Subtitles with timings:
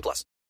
[0.00, 0.24] plus.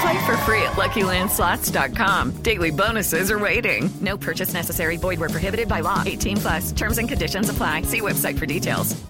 [0.00, 2.42] Play for free at LuckyLandSlots.com.
[2.42, 3.88] Daily bonuses are waiting.
[4.00, 4.96] No purchase necessary.
[4.96, 6.02] Void were prohibited by law.
[6.04, 6.72] 18 plus.
[6.72, 7.82] Terms and conditions apply.
[7.82, 9.00] See website for details.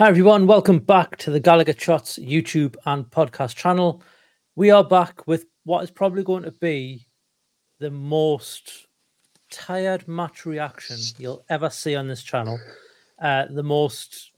[0.00, 4.02] Hi everyone, welcome back to the Gallowgate Shots YouTube and podcast channel.
[4.56, 7.06] We are back with what is probably going to be
[7.80, 8.86] the most
[9.50, 12.58] tired match reaction you'll ever see on this channel.
[13.20, 14.30] Uh, the most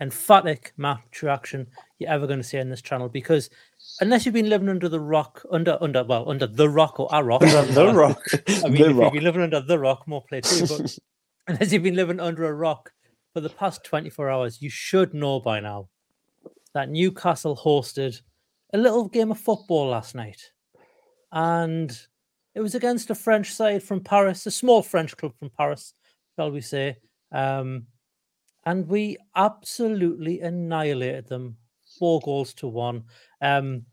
[0.00, 1.66] emphatic match reaction
[1.98, 3.50] you're ever going to see on this channel because
[4.00, 7.22] unless you've been living under the rock, under under well under the rock or a
[7.22, 8.22] rock, under the rock.
[8.64, 9.12] I mean, if rock.
[9.12, 10.66] you've been living under the rock, more play too.
[10.66, 10.98] But
[11.48, 12.92] unless you've been living under a rock
[13.32, 15.88] for the past 24 hours, you should know by now
[16.74, 18.20] that Newcastle hosted
[18.72, 20.52] a little game of football last night,
[21.32, 21.98] and
[22.54, 25.94] it was against a French side from Paris, a small French club from Paris,
[26.36, 26.96] shall we say.
[27.32, 27.86] Um,
[28.64, 31.56] and we absolutely annihilated them
[31.98, 33.04] four goals to one.
[33.40, 33.84] Um,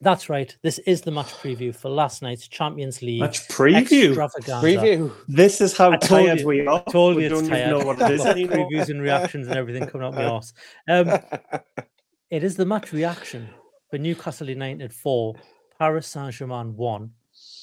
[0.00, 0.56] that's right.
[0.62, 3.20] This is the match preview for last night's Champions League.
[3.20, 4.14] Match preview.
[4.14, 5.12] Preview.
[5.26, 6.84] This is how tired you, we are.
[6.90, 7.70] Told we you don't tired.
[7.70, 8.68] know what it is anymore.
[8.70, 10.52] Previews and reactions and everything coming out my arse.
[10.88, 11.08] Um,
[12.30, 13.48] it is the match reaction
[13.90, 15.34] for Newcastle United four,
[15.78, 17.12] Paris Saint Germain one.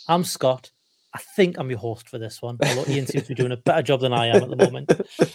[0.10, 0.72] I'm Scott.
[1.14, 3.58] I think I'm your host for this one, although Ian seems to be doing a
[3.58, 4.92] better job than I am at the moment.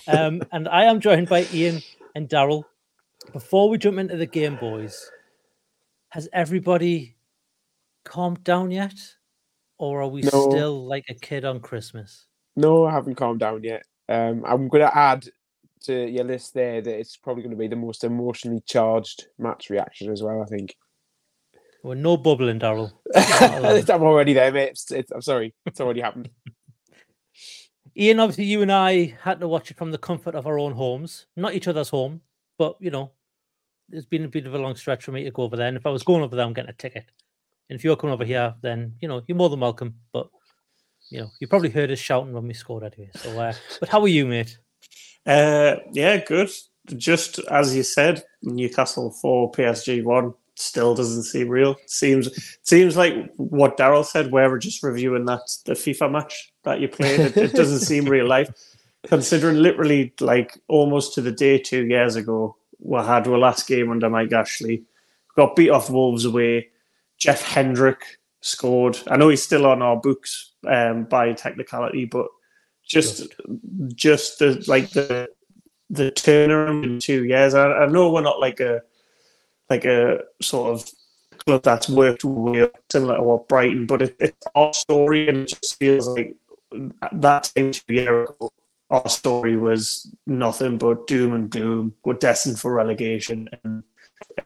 [0.07, 1.81] Um, and I am joined by Ian
[2.15, 2.65] and Daryl.
[3.33, 5.11] Before we jump into the game, boys,
[6.11, 7.17] has everybody
[8.05, 8.95] calmed down yet?
[9.79, 10.51] Or are we no.
[10.51, 12.27] still like a kid on Christmas?
[12.57, 13.85] No, I haven't calmed down yet.
[14.09, 15.27] Um, I'm going to add
[15.85, 19.71] to your list there that it's probably going to be the most emotionally charged match
[19.71, 20.77] reaction as well, I think.
[21.83, 22.93] Well, no bubbling, Daryl.
[23.15, 24.71] I'm already there, mate.
[24.71, 25.55] It's, it's, I'm sorry.
[25.65, 26.29] It's already happened.
[27.97, 30.73] Ian, obviously, you and I had to watch it from the comfort of our own
[30.73, 32.21] homes, not each other's home,
[32.59, 33.13] but you know,
[33.93, 35.69] it's been a bit of a long stretch for me to go over there.
[35.69, 37.05] And if I was going over there, I'm getting a ticket.
[37.69, 39.95] And if you're coming over here, then you know you're more than welcome.
[40.13, 40.29] But
[41.11, 43.11] you know, you probably heard us shouting when we scored anyway.
[43.15, 44.59] So, uh, but how are you, mate?
[45.27, 46.51] Uh, yeah, good.
[46.97, 51.77] Just as you said, Newcastle four, PSG one still doesn't seem real.
[51.87, 52.29] Seems
[52.63, 56.89] seems like what Daryl said, where we're just reviewing that the FIFA match that you
[56.89, 57.21] played.
[57.21, 58.51] It, it doesn't seem real life.
[59.05, 63.91] Considering literally like almost to the day two years ago, we had our last game
[63.91, 64.85] under Mike Ashley.
[65.37, 66.69] Got beat off Wolves away.
[67.19, 68.03] Jeff Hendrick
[68.41, 68.99] scored.
[69.09, 72.27] I know he's still on our books um, by technicality, but
[72.87, 73.33] just
[73.95, 75.29] just the like the
[75.91, 77.55] the turnaround in two years.
[77.55, 78.83] I, I know we're not like a
[79.69, 80.91] like a sort of
[81.39, 85.49] club that's worked up, similar to what Brighton, but it, it's our story, and it
[85.49, 86.37] just feels like
[87.13, 88.53] that same two year ago,
[88.91, 91.95] our story was nothing but doom and gloom.
[92.05, 93.85] We're destined for relegation, and,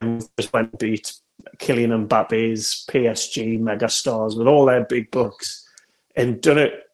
[0.01, 1.13] and just went and beat
[1.59, 5.67] Kylian Mbappe's PSG megastars with all their big bucks,
[6.17, 6.85] and done it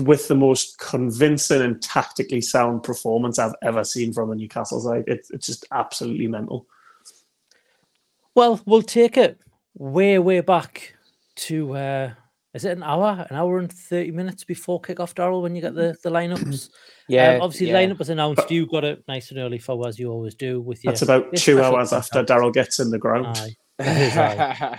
[0.00, 5.04] with the most convincing and tactically sound performance I've ever seen from a Newcastle side.
[5.06, 6.66] It's it's just absolutely mental.
[8.34, 9.40] Well, we'll take it
[9.74, 10.94] way, way back
[11.36, 12.10] to uh
[12.54, 15.74] is it an hour, an hour and thirty minutes before kickoff, Daryl, when you get
[15.74, 16.68] the, the lineups?
[17.08, 17.34] yeah.
[17.34, 17.76] Um, obviously, yeah.
[17.82, 18.50] lineup was announced.
[18.50, 20.90] You got it nice and early for as you always do with you.
[20.90, 23.26] That's about two hours after Daryl gets in the ground.
[23.38, 23.54] Aye.
[23.80, 24.16] That is.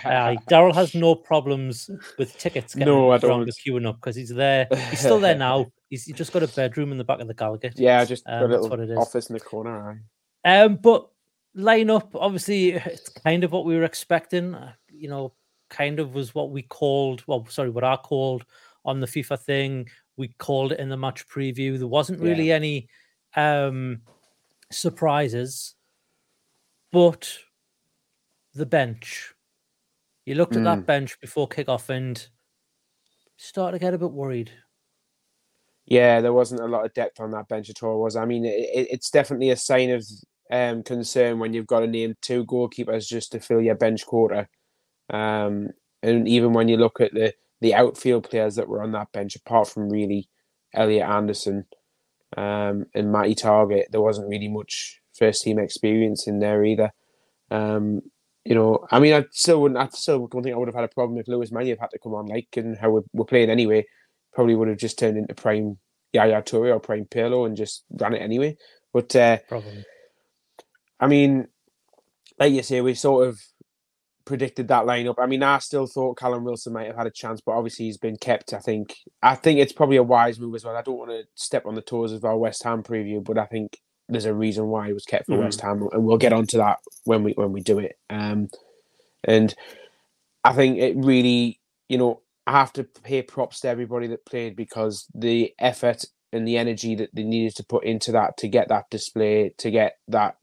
[0.04, 3.44] Aye, Daryl has no problems with tickets getting No, I don't.
[3.44, 4.68] the queuing up because he's there.
[4.90, 5.66] He's still there now.
[5.90, 7.72] He's, he's just got a bedroom in the back of the Gallowgate.
[7.74, 8.96] yeah, just Um, that's little what it is.
[8.98, 10.00] office in the corner.
[10.44, 10.60] aye.
[10.62, 11.08] Um, but
[11.56, 14.54] line up, obviously, it's kind of what we were expecting.
[14.54, 15.32] uh, You know,
[15.72, 17.24] kind of was what we called.
[17.26, 18.44] Well, sorry, what I called
[18.84, 19.88] on the FIFA thing.
[20.16, 21.76] We called it in the match preview.
[21.78, 22.88] There wasn't really any
[23.34, 24.02] um
[24.70, 25.74] surprises,
[26.92, 27.36] but
[28.54, 29.34] the bench.
[30.26, 30.86] You looked at that Mm.
[30.86, 32.24] bench before kickoff and
[33.36, 34.52] started to get a bit worried.
[35.86, 38.00] Yeah, there wasn't a lot of depth on that bench at all.
[38.00, 40.04] Was I mean, it, it- it's definitely a sign of
[40.50, 44.46] um, concern when you've got to name two goalkeepers just to fill your bench quota.
[45.12, 45.68] Um,
[46.02, 49.36] and even when you look at the the outfield players that were on that bench,
[49.36, 50.28] apart from really
[50.74, 51.64] Elliot Anderson
[52.36, 56.92] um, and Matty Targett, there wasn't really much first team experience in there either.
[57.50, 58.00] Um,
[58.44, 59.78] you know, I mean, I still wouldn't.
[59.78, 61.98] I still don't think I would have had a problem if Lewis Mannion had to
[61.98, 63.86] come on, like, and how we're, we're playing anyway.
[64.32, 65.78] Probably would have just turned into prime
[66.12, 68.56] Yaya Toure or prime Pirlo and just ran it anyway.
[68.92, 69.84] But uh, Probably.
[70.98, 71.48] I mean,
[72.38, 73.40] like you say, we sort of
[74.24, 75.16] predicted that lineup.
[75.18, 77.98] I mean, I still thought Callum Wilson might have had a chance, but obviously he's
[77.98, 78.52] been kept.
[78.52, 78.94] I think.
[79.22, 80.76] I think it's probably a wise move as well.
[80.76, 83.46] I don't want to step on the toes of our West Ham preview, but I
[83.46, 83.78] think
[84.08, 85.44] there's a reason why he was kept for Mhm.
[85.44, 87.96] West Ham, and we'll get onto that when we when we do it.
[88.10, 88.48] Um,
[89.24, 89.54] and
[90.44, 94.56] I think it really, you know, I have to pay props to everybody that played
[94.56, 98.68] because the effort and the energy that they needed to put into that to get
[98.68, 100.36] that display, to get that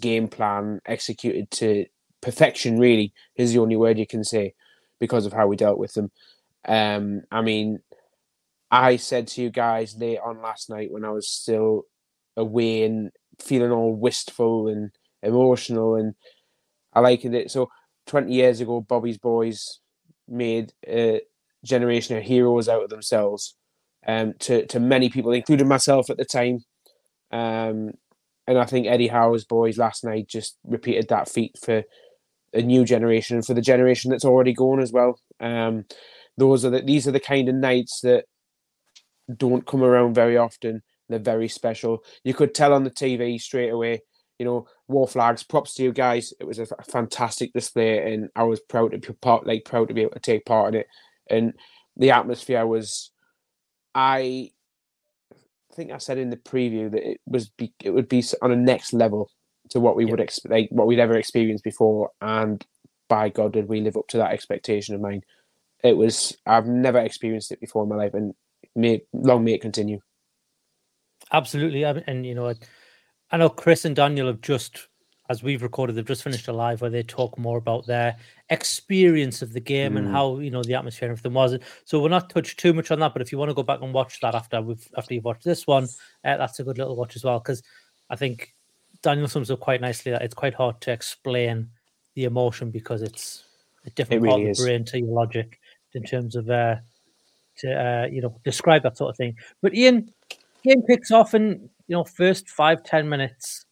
[0.00, 1.86] game plan executed to
[2.20, 4.54] perfection, really is the only word you can say
[4.98, 6.10] because of how we dealt with them.
[6.66, 7.80] Um, I mean,
[8.70, 11.84] I said to you guys late on last night when I was still
[12.36, 14.90] away and feeling all wistful and
[15.22, 16.14] emotional, and
[16.92, 17.50] I likened it.
[17.50, 17.70] So,
[18.06, 19.80] 20 years ago, Bobby's boys
[20.28, 21.20] made a
[21.64, 23.56] generation of heroes out of themselves
[24.06, 26.64] um, to, to many people, including myself at the time.
[27.30, 27.92] Um,
[28.46, 31.84] and I think Eddie Howe's boys last night just repeated that feat for
[32.52, 35.18] a new generation and for the generation that's already gone as well.
[35.40, 35.84] Um,
[36.36, 38.24] those are the these are the kind of nights that
[39.36, 40.82] don't come around very often.
[41.08, 42.04] They're very special.
[42.24, 44.02] You could tell on the TV straight away.
[44.38, 45.42] You know, war flags.
[45.42, 46.32] Props to you guys.
[46.40, 49.94] It was a fantastic display, and I was proud to be part, like proud to
[49.94, 50.86] be able to take part in it.
[51.28, 51.52] And
[51.96, 53.10] the atmosphere was,
[53.94, 54.50] I
[55.74, 58.56] think I said in the preview that it was be, it would be on a
[58.56, 59.30] next level
[59.70, 62.10] to what we would expect, like what we'd ever experienced before.
[62.20, 62.64] And
[63.08, 65.22] by God, did we live up to that expectation of mine?
[65.82, 68.34] It was I've never experienced it before in my life, and
[68.76, 70.00] may long may it continue.
[71.32, 72.54] Absolutely, I and you know, I,
[73.30, 74.88] I know Chris and Daniel have just,
[75.28, 78.16] as we've recorded, they've just finished a live where they talk more about their
[78.48, 80.10] experience of the game and Mm.
[80.10, 81.56] how you know the atmosphere and everything was.
[81.84, 83.80] So we'll not touch too much on that, but if you want to go back
[83.82, 85.84] and watch that after we've after you've watched this one,
[86.24, 87.62] uh, that's a good little watch as well because
[88.10, 88.52] I think
[89.02, 91.68] Daniel sums up quite nicely that it's quite hard to explain
[92.14, 93.44] the emotion because it's
[93.86, 94.66] a different part really of the is.
[94.66, 95.58] brain to your logic
[95.94, 96.76] in terms of uh,
[97.58, 99.36] to uh, you know describe that sort of thing.
[99.62, 100.12] But Ian,
[100.64, 103.64] game kicks off and you know first five ten minutes,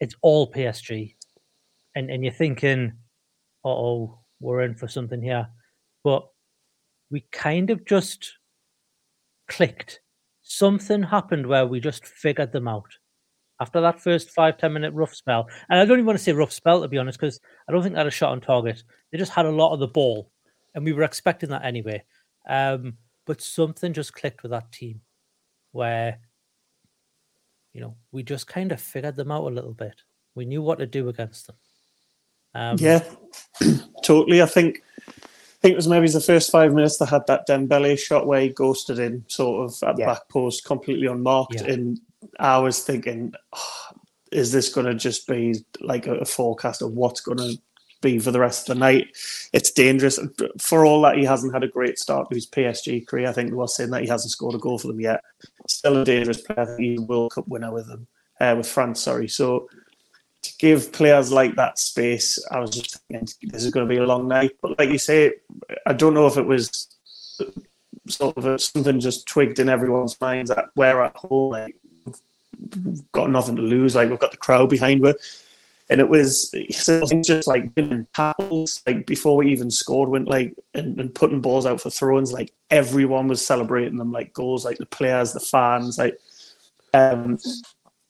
[0.00, 1.14] it's all PSG,
[1.94, 2.92] and and you're thinking,
[3.64, 5.48] oh, we're in for something here,
[6.04, 6.26] but
[7.10, 8.32] we kind of just
[9.48, 10.00] clicked.
[10.42, 12.88] Something happened where we just figured them out
[13.60, 15.48] after that first five ten minute rough spell.
[15.68, 17.82] And I don't even want to say rough spell to be honest, because I don't
[17.82, 18.82] think they had a shot on target.
[19.12, 20.30] They just had a lot of the ball,
[20.74, 22.02] and we were expecting that anyway.
[22.48, 22.94] Um,
[23.26, 25.02] but something just clicked with that team,
[25.72, 26.18] where
[27.72, 29.94] you know we just kind of figured them out a little bit.
[30.34, 31.56] We knew what to do against them.
[32.54, 33.04] Um, yeah,
[34.02, 34.42] totally.
[34.42, 37.98] I think I think it was maybe the first five minutes that had that Dembele
[37.98, 40.14] shot where he ghosted in sort of at the Yeah.
[40.14, 41.54] back post, completely unmarked.
[41.56, 41.72] Yeah.
[41.72, 42.00] And
[42.38, 43.90] I was thinking, "Oh,
[44.32, 47.58] is this going to just be like a, forecast of what's going to
[48.00, 49.08] be for the rest of the night?
[49.52, 50.18] It's dangerous.
[50.58, 53.52] For all that he hasn't had a great start to his PSG career, I think
[53.52, 55.22] were saying that he hasn't scored a goal for them yet.
[55.66, 56.76] Still a dangerous player.
[56.78, 58.06] He's a World Cup winner with them,
[58.40, 59.00] uh, with France.
[59.00, 59.68] Sorry, so
[60.42, 64.00] to give players like that space, I was just thinking this is going to be
[64.00, 64.52] a long night.
[64.62, 65.34] But like you say,
[65.86, 66.88] I don't know if it was
[68.08, 71.76] sort of something just twigged in everyone's minds that we're at home, like
[72.84, 75.46] we've got nothing to lose, like we've got the crowd behind us.
[75.88, 76.54] And it was
[77.24, 77.74] just like
[78.14, 82.32] tackles, like before we even scored, went like and, and putting balls out for throw-ins.
[82.32, 86.16] Like everyone was celebrating them like goals, like the players, the fans, like
[86.94, 87.38] um,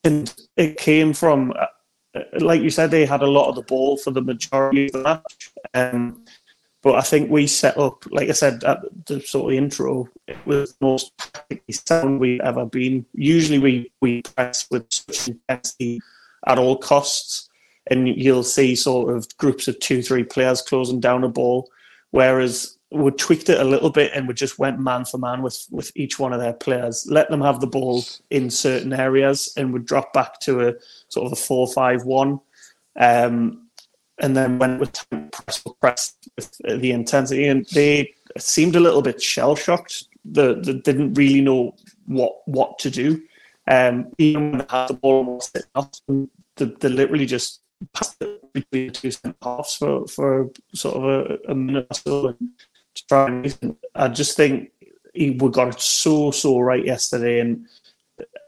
[0.04, 1.66] and it came from uh,
[2.40, 5.02] like you said, they had a lot of the ball for the majority of the
[5.02, 5.50] match.
[5.74, 6.24] Um,
[6.82, 10.38] but I think we set up, like I said at the sort of intro, it
[10.46, 13.04] was the most tactically sound we've ever been.
[13.12, 16.00] Usually we, we press with such intensity
[16.46, 17.50] at all costs,
[17.90, 21.70] and you'll see sort of groups of two, three players closing down a ball.
[22.12, 25.66] Whereas we tweaked it a little bit and we just went man for man with,
[25.70, 29.72] with each one of their players, let them have the ball in certain areas, and
[29.72, 30.74] would drop back to a
[31.08, 32.40] sort of a four five one.
[32.96, 33.68] Um,
[34.20, 38.80] and then when it was time press, press with the intensity, and they seemed a
[38.80, 40.04] little bit shell shocked.
[40.24, 41.74] They, they didn't really know
[42.06, 43.22] what what to do.
[43.68, 45.42] Um, even when they had the ball
[46.56, 47.60] they, they literally just
[47.94, 51.94] passed it between the two centre halves for, for sort of a, a minute or
[51.94, 52.48] so and
[52.94, 54.72] to try and I just think
[55.14, 57.66] we got it so so right yesterday and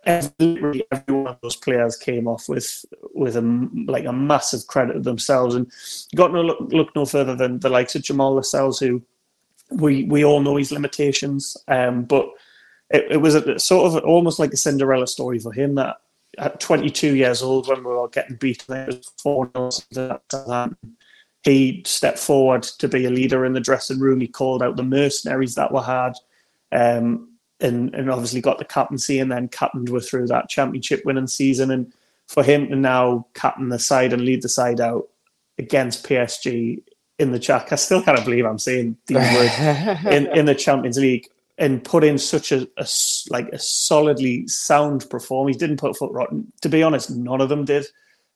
[0.05, 4.97] every, every one of those players came off with with a like a massive credit
[4.97, 5.71] of themselves, and
[6.15, 9.03] got no look, look no further than the likes of Jamal Lascelles, who
[9.71, 12.29] we we all know his limitations, um, but
[12.91, 15.97] it, it was a, sort of almost like a Cinderella story for him that
[16.39, 19.51] at 22 years old, when we were getting beaten, four
[21.45, 24.21] he stepped forward to be a leader in the dressing room.
[24.21, 26.13] He called out the mercenaries that were had.
[26.71, 27.32] Um,
[27.63, 31.71] and, and obviously got the captaincy and then captained with through that championship winning season.
[31.71, 31.93] And
[32.27, 35.09] for him to now captain the side and lead the side out
[35.59, 36.83] against PSG
[37.19, 40.99] in the chat, I still can't believe I'm saying these words in, in the Champions
[40.99, 41.29] League
[41.59, 42.87] and put in such a, a
[43.31, 45.57] like a solidly sound performance.
[45.57, 46.53] He didn't put foot rotten.
[46.63, 47.87] To be honest, none of them did.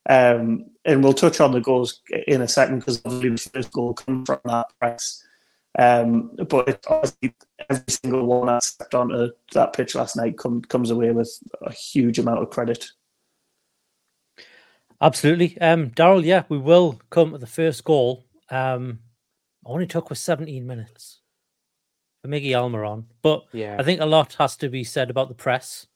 [0.09, 3.95] Um, and we'll touch on the goals in a second because obviously the first goal
[3.95, 5.25] comes from that press.
[5.79, 6.87] Um, but it,
[7.69, 11.31] every single one that stepped onto that pitch last night come, comes away with
[11.63, 12.87] a huge amount of credit.
[15.01, 15.59] Absolutely.
[15.61, 18.25] Um, Daryl, yeah, we will come to the first goal.
[18.51, 19.01] Um,
[19.65, 21.21] only took us 17 minutes
[22.23, 23.05] for Miggy Almiron.
[23.21, 23.77] But Yeah.
[23.79, 25.87] I think a lot has to be said about the press,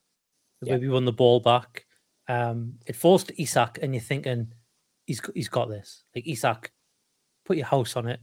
[0.60, 0.72] the Yeah.
[0.74, 1.86] way we won the ball back.
[2.28, 4.52] Um, it forced Isak, and you're thinking,
[5.06, 6.04] he's, he's got this.
[6.14, 6.72] Like, Isak,
[7.44, 8.20] put your house on it.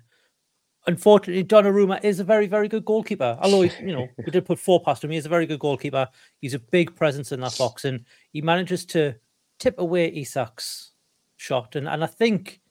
[0.87, 3.37] Unfortunately, Donnarumma is a very, very good goalkeeper.
[3.41, 5.11] Although, he, you know, we did put four past him.
[5.11, 6.07] He is a very good goalkeeper.
[6.39, 9.15] He's a big presence in that box, and he manages to
[9.59, 10.91] tip away Isak's
[11.35, 11.75] shot.
[11.75, 12.61] And, and I think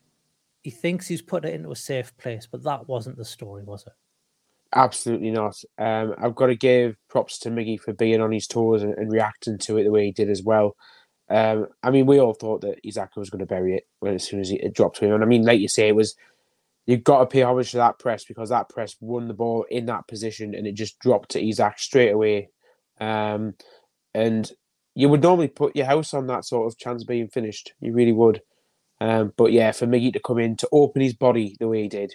[0.63, 3.87] he thinks he's put it into a safe place, but that wasn't the story, was
[3.87, 3.93] it?
[4.75, 5.63] Absolutely not.
[5.79, 9.13] Um, I've got to give props to Miggy for being on his toes and, and
[9.13, 10.77] reacting to it the way he did as well.
[11.29, 14.25] Um, I mean, we all thought that Isak was going to bury it when as
[14.25, 15.15] soon as it dropped to him.
[15.15, 16.17] And I mean, like you say, it was
[16.87, 19.87] you've got to pay homage to that press because that press won the ball in
[19.87, 22.49] that position and it just dropped to Isak straight away.
[23.01, 23.55] Um,
[24.15, 24.51] and
[24.95, 27.75] you would normally put your house on that sort of chance being finished.
[27.81, 28.41] You really would.
[29.01, 31.89] Um, but yeah, for Miggy to come in to open his body the way he
[31.89, 32.15] did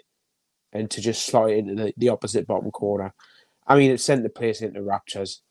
[0.73, 3.13] and to just slot it into the, the opposite bottom corner,
[3.67, 5.41] I mean, it sent the place into raptures.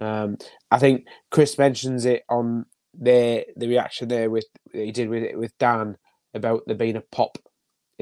[0.00, 0.38] Um,
[0.70, 2.66] I think Chris mentions it on
[2.98, 5.96] the the reaction there with he did with with Dan
[6.34, 7.38] about there being a pop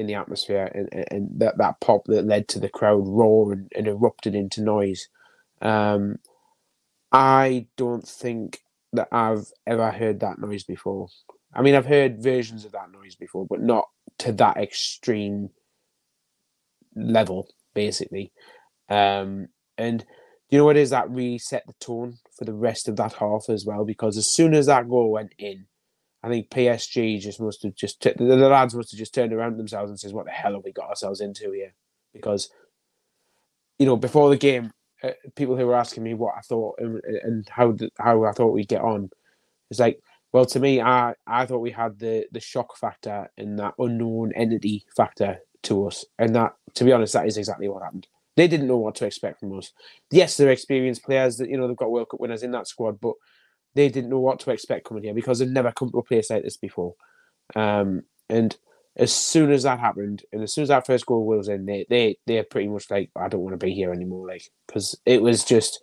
[0.01, 3.71] in the atmosphere and, and- that, that pop that led to the crowd roar and,
[3.75, 5.07] and erupted into noise.
[5.61, 6.17] Um,
[7.11, 8.59] I don't think
[8.93, 11.07] that I've ever heard that noise before.
[11.53, 13.85] I mean, I've heard versions of that noise before, but not
[14.19, 15.49] to that extreme
[16.95, 18.31] level, basically.
[18.89, 20.05] Um, and
[20.49, 23.45] you know what is that really set the tone for the rest of that half
[23.49, 23.85] as well?
[23.85, 25.65] Because as soon as that goal went in,
[26.23, 29.33] I think PSG just must have just t- the, the lads must have just turned
[29.33, 31.73] around themselves and says, "What the hell have we got ourselves into here?"
[32.13, 32.49] Because
[33.79, 34.71] you know, before the game,
[35.03, 38.31] uh, people who were asking me what I thought and, and how th- how I
[38.31, 39.09] thought we'd get on,
[39.71, 39.99] it's like,
[40.31, 44.33] well, to me, I I thought we had the the shock factor and that unknown
[44.35, 48.05] entity factor to us, and that, to be honest, that is exactly what happened.
[48.37, 49.71] They didn't know what to expect from us.
[50.11, 53.01] Yes, they're experienced players that you know they've got World Cup winners in that squad,
[53.01, 53.15] but
[53.75, 56.29] they didn't know what to expect coming here because they've never come to a place
[56.29, 56.95] like this before.
[57.55, 58.55] Um, and
[58.97, 61.85] as soon as that happened, and as soon as that first goal was in, they
[61.89, 65.21] they they're pretty much like, I don't want to be here anymore, like because it
[65.21, 65.81] was just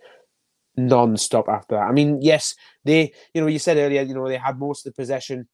[0.77, 1.89] non-stop after that.
[1.89, 2.55] I mean, yes,
[2.85, 5.49] they you know you said earlier, you know they had most of the possession,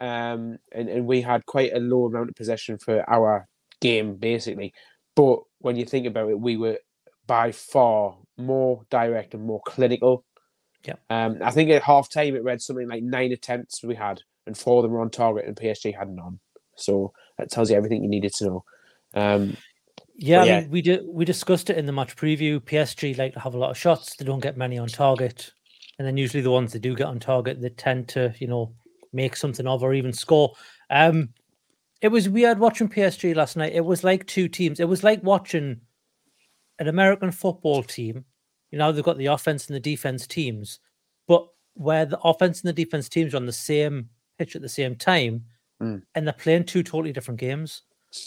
[0.00, 3.46] um, and and we had quite a low amount of possession for our
[3.80, 4.72] game basically.
[5.14, 6.78] But when you think about it, we were
[7.26, 10.24] by far more direct and more clinical.
[10.84, 10.94] Yeah.
[11.10, 14.56] Um, I think at half time it read something like nine attempts we had, and
[14.56, 16.40] four of them were on target, and PSG had none.
[16.76, 18.64] So that tells you everything you needed to know.
[19.14, 19.56] Um,
[20.16, 22.60] Yeah, But I mean, we did we discussed it in the match preview.
[22.60, 24.16] PSG like to have a lot of shots.
[24.16, 25.52] They don't get many on target,
[25.98, 28.72] and then usually the ones they do get on target, they tend to you know
[29.12, 30.54] make something of or even score.
[30.88, 31.30] Um,
[32.00, 33.74] it was weird watching PSG last night.
[33.74, 34.80] It was like two teams.
[34.80, 35.80] It was like watching
[36.78, 38.24] an American football team.
[38.70, 40.78] You know, they've got the offense and the defense teams,
[41.26, 44.08] but where the offense and the defense teams are on the same
[44.38, 45.44] pitch at the same time,
[45.80, 46.02] Mm.
[46.14, 47.82] and they're playing two totally different games.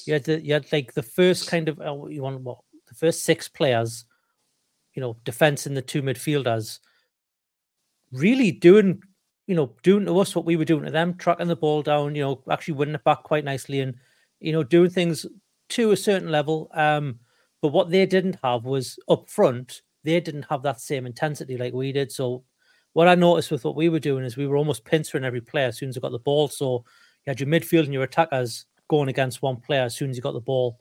[0.05, 2.57] You had the, you had like the first kind of uh, you want what
[2.87, 4.05] the first six players,
[4.95, 6.79] you know, defense and the two midfielders,
[8.11, 9.03] really doing
[9.45, 12.15] you know doing to us what we were doing to them, tracking the ball down,
[12.15, 13.93] you know, actually winning it back quite nicely, and
[14.39, 15.25] you know doing things
[15.69, 16.71] to a certain level.
[16.73, 17.19] Um,
[17.61, 19.82] but what they didn't have was up front.
[20.03, 22.11] They didn't have that same intensity like we did.
[22.11, 22.43] So
[22.93, 25.67] what I noticed with what we were doing is we were almost pincering every player
[25.67, 26.47] as soon as they got the ball.
[26.47, 26.85] So
[27.25, 30.21] you had your midfield and your attackers going against one player as soon as you
[30.21, 30.79] got the ball,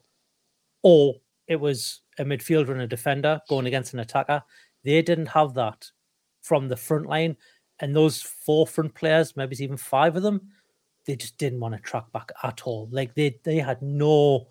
[0.83, 1.15] or
[1.47, 4.43] it was a midfielder and a defender going against an attacker.
[4.83, 5.89] They didn't have that
[6.41, 7.37] from the front line,
[7.79, 10.49] and those four front players, maybe even five of them,
[11.05, 12.87] they just didn't want to track back at all.
[12.91, 14.47] Like they they had no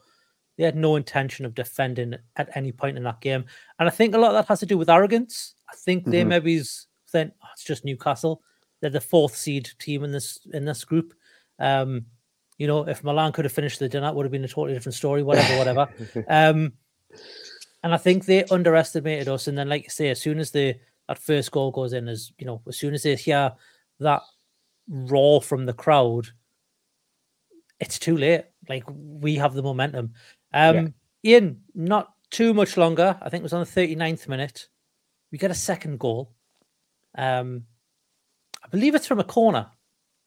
[0.57, 3.45] they had no intention of defending at any point in that game.
[3.79, 5.55] And I think a lot of that has to do with arrogance.
[5.73, 6.29] I think they Mhm.
[6.29, 6.63] maybe
[7.09, 8.43] think "Oh, it's just Newcastle.
[8.81, 11.15] They're the fourth seed team in this in this group.
[11.59, 12.07] Um,
[12.59, 14.75] you know, if Milan could have finished the dinner, it would have been a totally
[14.75, 15.23] different story.
[15.23, 15.89] Whatever, whatever.
[16.29, 16.73] um,
[17.83, 19.49] and I think they underestimated us.
[19.49, 20.77] And then, like you say, as soon as the
[21.09, 23.53] that first goal goes in, as you know, as soon as they hear
[24.01, 24.23] that
[24.89, 26.29] roar from the crowd,
[27.81, 28.45] it's too late.
[28.69, 30.15] Like we have the momentum.
[30.55, 30.95] Um,
[31.25, 33.17] Ian, not too much longer.
[33.21, 34.69] I think it was on the 39th minute.
[35.31, 36.33] We get a second goal.
[37.17, 37.65] Um,
[38.65, 39.67] I believe it's from a corner.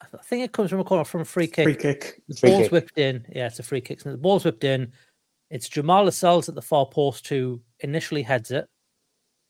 [0.01, 1.63] I think it comes from a corner from a free kick.
[1.65, 2.21] Free kick.
[2.27, 2.71] The Free ball's kick.
[2.71, 3.25] whipped in.
[3.33, 4.01] Yeah, it's a free kick.
[4.01, 4.91] So the ball's whipped in.
[5.49, 8.67] It's Jamal Lascelles at the far post who initially heads it,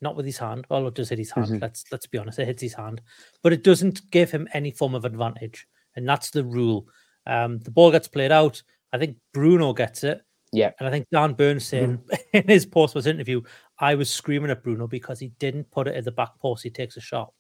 [0.02, 0.66] not with his hand.
[0.70, 1.48] Well, it does hit his hand.
[1.48, 1.62] Mhm.
[1.62, 3.02] Let's let's be honest, it hits his hand,
[3.44, 6.88] but it doesn't give him any form of advantage, and that's the rule.
[7.26, 8.62] Um, the ball gets played out.
[8.94, 10.22] I think Bruno gets it,
[10.52, 10.72] Yeah.
[10.80, 12.00] and I think Dan Burns saying
[12.34, 13.42] in his post was interview,
[13.80, 16.64] I was screaming at Bruno because he didn't put it at the back post.
[16.64, 17.34] He takes a shot,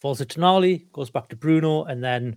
[0.00, 2.36] falls to Tonali, goes back to Bruno, and then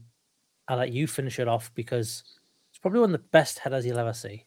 [0.67, 2.23] I'll let you finish it off because
[2.69, 4.45] it's probably one of the best headers you'll ever see.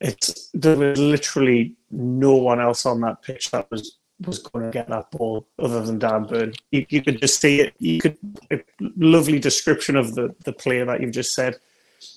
[0.00, 4.70] It's there was literally no one else on that pitch that was was going to
[4.70, 6.52] get that ball other than Dan Burn.
[6.70, 7.74] You, you could just see it.
[7.78, 8.18] You could
[8.50, 8.60] a
[8.96, 11.56] lovely description of the the player that you've just said.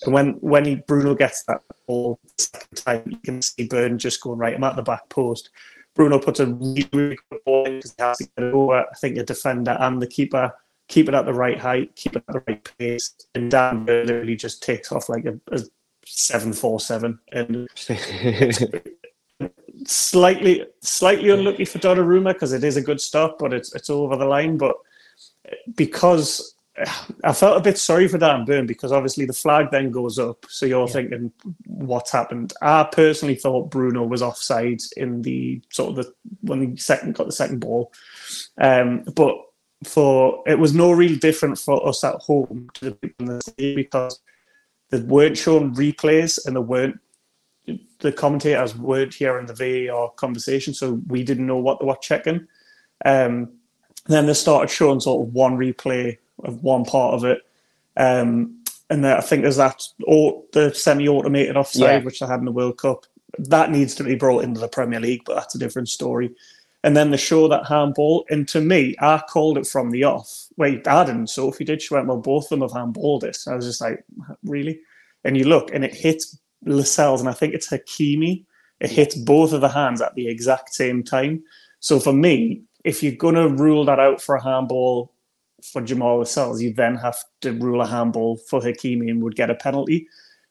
[0.04, 4.20] And when when he, Bruno gets that ball second time, you can see Burn just
[4.20, 4.54] going right.
[4.54, 5.50] I'm at the back post.
[5.94, 8.80] Bruno puts a really, really good ball because he has to get over.
[8.80, 10.52] I think the defender and the keeper
[10.88, 14.06] keep it at the right height, keep it at the right pace, and Dan Burn
[14.06, 15.60] literally just takes off like a, a
[16.06, 17.68] seven four seven and
[19.86, 24.16] slightly slightly unlucky for Donnarumma because it is a good stop, but it's it's over
[24.16, 24.56] the line.
[24.56, 24.76] But
[25.74, 26.54] because
[27.22, 30.44] I felt a bit sorry for Dan Burn because obviously the flag then goes up,
[30.48, 31.32] so you're thinking
[31.66, 32.52] what's happened.
[32.60, 37.26] I personally thought Bruno was offside in the sort of the when he second got
[37.26, 37.92] the second ball,
[38.58, 39.36] um, but
[39.84, 43.42] for it was no real different for us at home to the people in the
[43.42, 44.20] stadium because
[44.90, 46.98] they weren't shown replays and they weren't
[48.04, 49.54] the commentators weren't here in the
[49.88, 52.46] VAR conversation, so we didn't know what they were checking.
[53.04, 53.50] Um,
[54.06, 57.38] then they started showing sort of one replay of one part of it,
[57.96, 62.04] um, and then I think there's that or the semi-automated offside Yeah.
[62.04, 63.06] which they had in the World Cup.
[63.38, 66.30] That needs to be brought into the Premier League, but that's a different story.
[66.82, 70.48] And then they show that handball, and to me, I called it from the off.
[70.58, 71.28] Wait, I didn't.
[71.28, 71.80] Sophie did.
[71.80, 73.38] She went, well, both of them have handballed it.
[73.48, 74.04] I was just like,
[74.44, 74.80] really?
[75.24, 78.44] And you look, and it hits Lascelles, and I think it's Hakimi.
[78.80, 81.42] It hits both of the hands at the exact same time.
[81.80, 85.12] So for me, if you're going to rule that out for a handball
[85.62, 89.50] for Jamal Lascelles, you then have to rule a handball for Hakimi and would get
[89.50, 90.08] a penalty.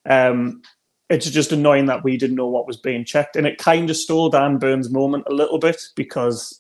[0.10, 0.62] Um,
[1.10, 3.98] it's just annoying that we didn't know what was being checked, and it kind of
[3.98, 6.60] stole Dan Burn's moment a little bit because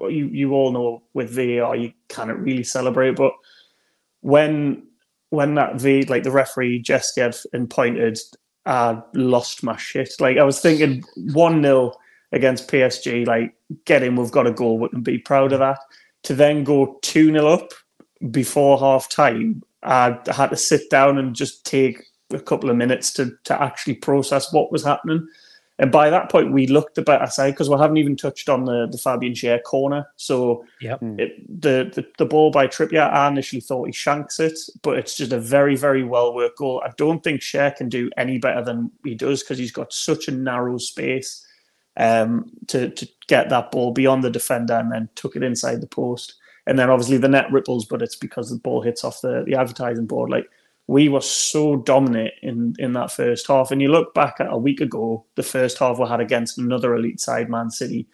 [0.00, 3.32] you you all know with VAR you cannot really celebrate, but
[4.20, 4.82] when
[5.30, 8.18] when that V like the referee gestured and pointed,
[8.66, 10.14] I lost my shit.
[10.20, 11.92] Like I was thinking one 0
[12.32, 15.78] against PSG, like get in, we've got a goal, we can be proud of that.
[16.24, 17.72] To then go two 0 up
[18.30, 23.12] before half time, I had to sit down and just take a couple of minutes
[23.14, 25.26] to to actually process what was happening.
[25.80, 28.64] And by that point, we looked the better side because we haven't even touched on
[28.64, 30.06] the, the Fabian Schär corner.
[30.16, 31.02] So Yep.
[31.18, 35.16] it, the, the the ball by Trippier, I initially thought he shanks it, but it's
[35.16, 36.80] just a very, very well worked goal.
[36.84, 40.28] I don't think Share can do any better than he does because he's got such
[40.28, 41.44] a narrow space
[41.96, 45.86] um, to, to get that ball beyond the defender and then took it inside the
[45.88, 46.34] post.
[46.66, 49.54] and then obviously the net ripples, but it's because the ball hits off the, the
[49.54, 50.30] advertising board.
[50.30, 50.48] Like
[50.86, 53.70] we were so dominant in in that first half.
[53.70, 56.94] And you look back at a week ago, the first half we had against another
[56.94, 58.06] elite side, Man City,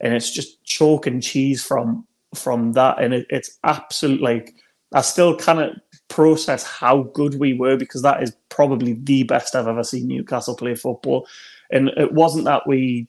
[0.00, 3.00] and it's just chalk and cheese from from that.
[3.02, 4.54] And it, it's absolute like
[4.94, 5.72] I still cannot
[6.08, 10.54] process how good we were because that is probably the best I've ever seen Newcastle
[10.54, 11.26] play football.
[11.70, 13.08] And it wasn't that we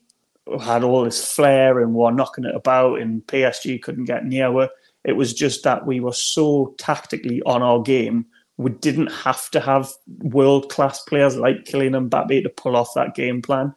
[0.61, 4.69] had all this flair and were knocking it about and PSG couldn't get near.
[5.03, 8.25] It was just that we were so tactically on our game.
[8.57, 13.15] We didn't have to have world class players like Kylian Mbappe to pull off that
[13.15, 13.73] game plan.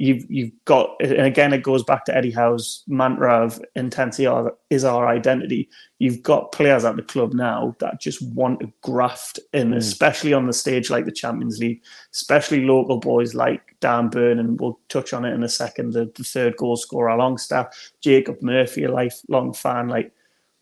[0.00, 4.28] You've you've got, and again, it goes back to Eddie Howe's mantra of intensity
[4.70, 5.68] is our identity.
[5.98, 9.76] You've got players at the club now that just want to graft in, mm.
[9.76, 11.82] especially on the stage like the Champions League,
[12.14, 15.94] especially local boys like Dan Burn, and we'll touch on it in a second.
[15.94, 20.12] The, the third goal scorer, Longstaff, Jacob Murphy, a lifelong fan, like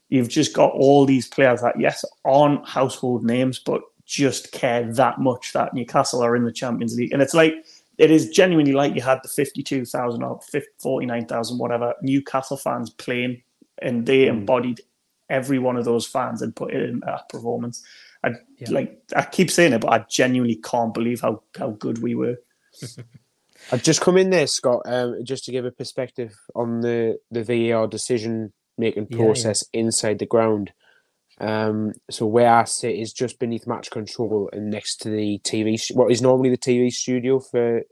[0.09, 5.19] You've just got all these players that, yes, aren't household names, but just care that
[5.19, 7.13] much that Newcastle are in the Champions League.
[7.13, 7.55] And it's like,
[7.99, 10.41] it is genuinely like you had the 52,000 or
[10.79, 13.43] 49,000, whatever, Newcastle fans playing,
[13.83, 14.29] and they mm.
[14.29, 14.81] embodied
[15.29, 17.85] every one of those fans and put it in that performance.
[18.23, 18.71] I yeah.
[18.71, 22.37] like I keep saying it, but I genuinely can't believe how, how good we were.
[23.73, 27.43] I've just come in there, Scott, um, just to give a perspective on the, the
[27.43, 29.85] VAR decision making process yeah, yeah.
[29.87, 30.73] inside the ground.
[31.39, 35.79] Um, so where I sit is just beneath match control and next to the TV,
[35.95, 37.83] what is normally the TV studio for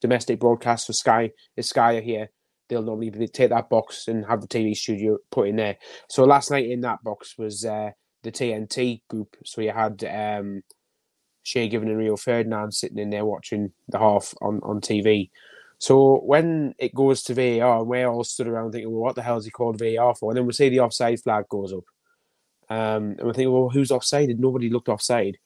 [0.00, 1.30] domestic broadcasts for Sky.
[1.56, 2.30] If Sky are here,
[2.68, 5.76] they'll normally take that box and have the TV studio put in there.
[6.08, 7.90] So last night in that box was uh,
[8.22, 9.36] the TNT group.
[9.44, 10.62] So you had um,
[11.42, 15.30] Shay Given and Rio Ferdinand sitting in there watching the half on, on TV.
[15.78, 19.36] So when it goes to VAR, we're all stood around thinking, well, what the hell
[19.36, 20.30] is he called VAR for?
[20.30, 21.84] And then we see the offside flag goes up.
[22.68, 24.28] Um, and we think, well, who's offside?
[24.28, 25.38] And nobody looked offside?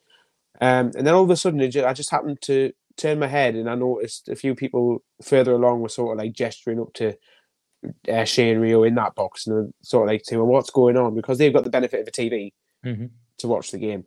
[0.61, 3.55] Um, and then all of a sudden, just, I just happened to turn my head
[3.55, 7.15] and I noticed a few people further along were sort of like gesturing up to
[8.11, 11.15] uh, Shane Rio in that box and sort of like saying, well, what's going on?
[11.15, 12.53] Because they've got the benefit of a TV
[12.85, 13.07] mm-hmm.
[13.39, 14.05] to watch the game.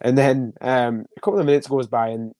[0.00, 2.32] And then um, a couple of minutes goes by and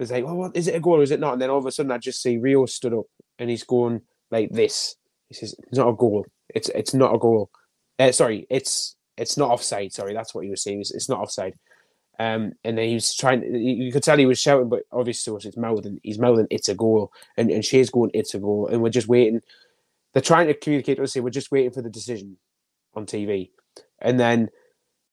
[0.00, 1.34] was like, well, what is it a goal or is it not?
[1.34, 3.06] And then all of a sudden, I just see Rio stood up
[3.38, 4.96] and he's going like this.
[5.28, 6.26] He says, "It's not a goal.
[6.48, 7.50] It's it's not a goal.
[7.98, 9.92] Uh, sorry, it's it's not offside.
[9.92, 10.80] Sorry, that's what he was saying.
[10.80, 11.54] It's, not offside."
[12.18, 13.42] Um, and then he was trying.
[13.54, 16.00] You could tell he was shouting, but obviously it's mouthing.
[16.02, 19.08] He's mouthing, "It's a goal," and and she's going, "It's a goal," and we're just
[19.08, 19.40] waiting.
[20.12, 21.12] They're trying to communicate to us.
[21.12, 22.36] Say we're just waiting for the decision
[22.94, 23.50] on TV,
[24.00, 24.50] and then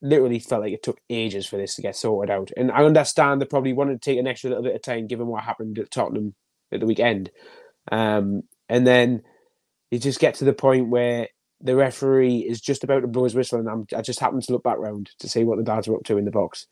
[0.00, 2.50] literally felt like it took ages for this to get sorted out.
[2.56, 5.26] And I understand they probably wanted to take an extra little bit of time given
[5.26, 6.34] what happened at Tottenham
[6.72, 7.30] at the weekend.
[7.90, 9.22] Um, and then
[9.90, 11.28] you just get to the point where
[11.60, 14.52] the referee is just about to blow his whistle, and I'm, i just happened to
[14.52, 16.66] look back round to see what the dads were up to in the box.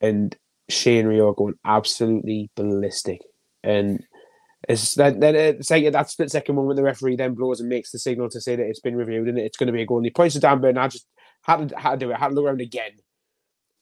[0.00, 0.36] And
[0.68, 3.20] Shane Rio going absolutely ballistic.
[3.62, 4.04] And
[4.68, 7.90] it's that then it's like that split second moment the referee then blows and makes
[7.90, 9.98] the signal to say that it's been reviewed and it's going to be a goal.
[9.98, 10.78] And he points to Dan Burn.
[10.78, 11.06] I just
[11.44, 12.16] had to, had to do it.
[12.16, 12.92] Had to look around again,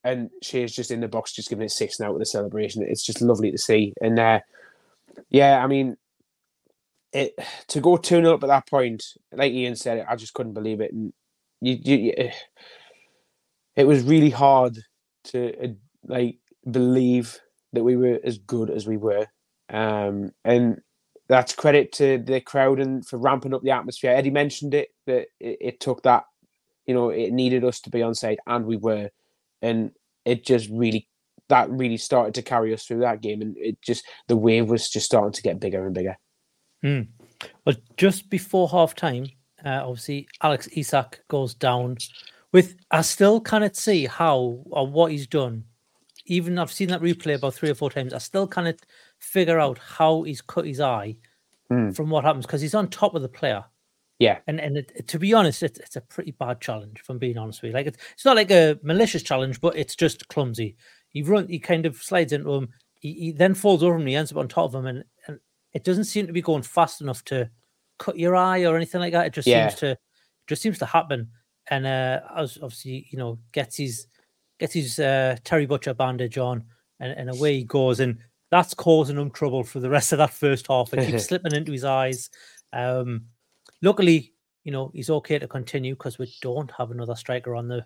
[0.05, 2.83] and she's just in the box, just giving it six now with the celebration.
[2.83, 3.95] It's just lovely to see.
[4.01, 4.41] And uh,
[5.31, 5.97] yeah, I mean,
[7.13, 7.35] it
[7.69, 10.81] to go two 0 up at that point, like Ian said, I just couldn't believe
[10.81, 10.93] it.
[10.93, 11.13] And
[11.61, 12.31] you, you, you
[13.77, 14.79] it was really hard
[15.25, 15.69] to uh,
[16.07, 16.39] like
[16.71, 17.39] believe
[17.73, 19.27] that we were as good as we were.
[19.71, 20.81] Um, and
[21.29, 24.11] that's credit to the crowd and for ramping up the atmosphere.
[24.11, 26.25] Eddie mentioned it that it, it took that
[26.87, 29.11] you know, it needed us to be on side, and we were,
[29.61, 29.93] and
[30.25, 31.09] it just really
[31.49, 34.89] that really started to carry us through that game, and it just the wave was
[34.89, 36.17] just starting to get bigger and bigger.
[36.83, 37.03] Hmm.
[37.65, 39.27] Well, just before half time,
[39.65, 41.99] uh, obviously Alex Isak goes down.
[42.53, 45.65] With I still cannot see how or what he's done.
[46.27, 48.13] Even I've seen that replay about three or four times.
[48.15, 48.77] I still cannot
[49.19, 51.17] figure out how he's cut his eye
[51.69, 51.91] Hmm.
[51.91, 53.65] from what happens because he's on top of the player.
[54.23, 57.01] Yeah, And and it, to be honest, it's it's a pretty bad challenge.
[57.01, 59.77] If I'm being honest with you, like it's it's not like a malicious challenge, but
[59.77, 60.77] it's just clumsy.
[61.09, 62.69] He run, he kind of slides into him.
[63.01, 64.03] He, he then falls over him.
[64.03, 65.41] And he ends up on top of him, and and
[65.73, 67.51] it doesn't seem to be going fast enough to
[67.99, 69.27] cut your eye or anything like that.
[69.27, 69.69] It just Yeah.
[69.69, 69.99] seems to
[70.47, 71.29] just seems to happen.
[71.71, 74.07] And uh, as obviously you know gets his
[74.61, 76.63] gets his uh, Terry Butcher bandage on,
[77.01, 78.19] and, and away he goes, and
[78.53, 80.95] that's causing him trouble for the rest of that first half.
[80.95, 82.31] It keeps slipping into his eyes.
[82.73, 83.27] Um,
[83.83, 84.33] luckily,
[84.65, 87.85] you know, he's okay to continue because we don't have another striker on the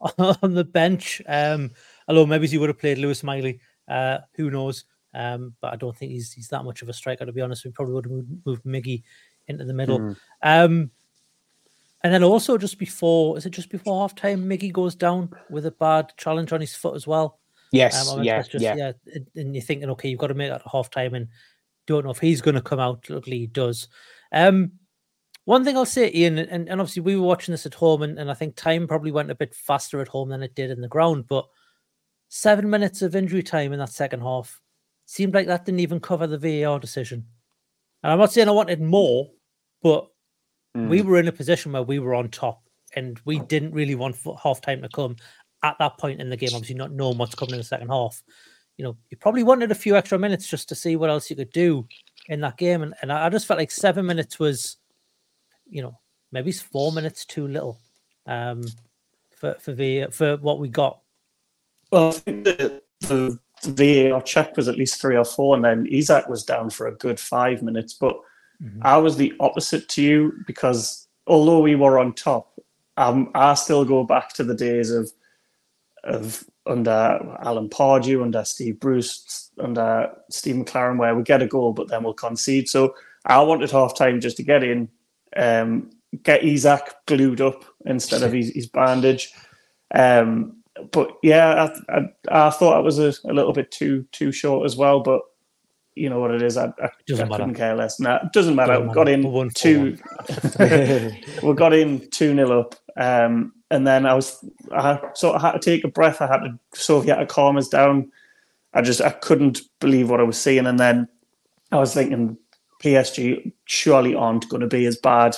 [0.42, 1.20] on the bench.
[1.26, 1.70] Um,
[2.08, 3.60] although maybe he would have played Lewis Miley.
[3.88, 4.84] Uh, who knows?
[5.14, 7.64] Um, but I don't think he's he's that much of a striker to be honest.
[7.64, 9.02] We probably would have moved, moved Miggy
[9.48, 9.98] into the middle.
[10.00, 10.16] Mhm.
[10.42, 10.90] Um,
[12.02, 15.66] and then also just before is it just before half time, Miggy goes down with
[15.66, 17.38] a bad challenge on his foot as well.
[17.72, 18.92] Yes, mean, yeah, just, yeah.
[19.14, 21.28] and- And you're thinking, okay, you've got to make that half time, and
[21.86, 23.08] don't know if he's going to come out.
[23.10, 23.88] Luckily, he does.
[24.32, 24.72] Um,
[25.44, 28.18] one thing I'll say, Ian, and, and obviously we were watching this at home, and,
[28.18, 30.80] and I think time probably went a bit faster at home than it did in
[30.80, 31.26] the ground.
[31.28, 31.46] But
[32.28, 34.60] seven minutes of injury time in that second half
[35.06, 37.26] seemed like that didn't even cover the VAR decision.
[38.02, 39.30] And I'm not saying I wanted more,
[39.82, 40.08] but
[40.74, 41.04] we Mm.
[41.04, 42.62] were in a position where we were on top,
[42.96, 45.16] and we didn't really want half time to come
[45.62, 46.50] at that point in the game.
[46.54, 48.22] Obviously, not knowing what's coming in the second half.
[48.76, 51.36] You know, you probably wanted a few extra minutes just to see what else you
[51.36, 51.86] could do
[52.28, 54.78] in that game, and, and I just felt like seven minutes was,
[55.66, 55.98] you know,
[56.32, 57.78] maybe it's four minutes too little,
[58.26, 58.64] um,
[59.36, 61.00] for for the for what we got.
[61.90, 63.38] Well, I think the, the
[64.10, 66.94] VAR check was at least three or four, and then Isak was down for a
[66.96, 67.94] good five minutes.
[67.94, 68.16] But
[68.82, 72.58] I was the opposite to you because although we were on top,
[72.96, 75.10] um, I still go back to the days of
[76.04, 81.72] of under Alan Pardew, under Steve Bruce, under Steve McClaren, where we get a goal
[81.72, 82.68] but then we'll concede.
[82.68, 82.94] So
[83.26, 84.88] I wanted half time just to get in,
[85.36, 85.90] um,
[86.22, 89.32] get Isak glued up instead of his, his bandage.
[89.94, 90.56] Um,
[90.90, 94.64] but yeah, I, I, I thought it was a, a little bit too too short
[94.66, 95.00] as well.
[95.00, 95.22] But
[95.94, 97.42] you know what it is, I, I, Doesn't I matter.
[97.44, 98.00] couldn't care less.
[98.00, 98.72] Nah, it doesn't matter.
[98.72, 99.42] Doesn't we got matter.
[99.42, 99.98] in two.
[101.46, 105.52] we got in two nil up, um, and then I was I sort of had
[105.52, 106.20] to take a breath.
[106.20, 108.10] I had to sort of had to calm us down.
[108.72, 111.06] I just I couldn't believe what I was seeing, and then
[111.70, 112.36] I was thinking
[112.84, 115.36] PSG surely aren't going to be as bad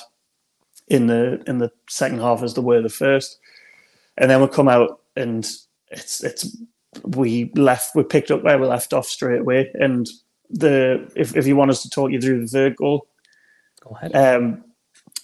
[0.89, 3.39] in the in the second half as they were the first.
[4.19, 5.49] And then we come out and
[5.91, 6.57] it's it's
[7.05, 9.71] we left we picked up where we left off straight away.
[9.75, 10.09] And
[10.51, 13.07] the if if you want us to talk you through the third goal,
[13.83, 14.15] Go ahead.
[14.17, 14.65] um,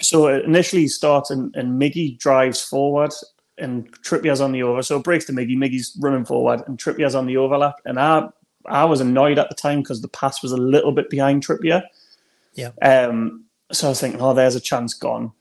[0.01, 3.13] so initially he starts and, and Miggy drives forward
[3.59, 4.83] and Trippier's on the over.
[4.83, 5.57] So it breaks to Miggy.
[5.57, 7.77] Miggy's running forward and Trippier's on the overlap.
[7.85, 8.29] And I
[8.67, 11.83] I was annoyed at the time because the pass was a little bit behind Trippier.
[12.55, 12.71] Yeah.
[12.83, 15.33] Um, so I was thinking, oh, there's a chance gone.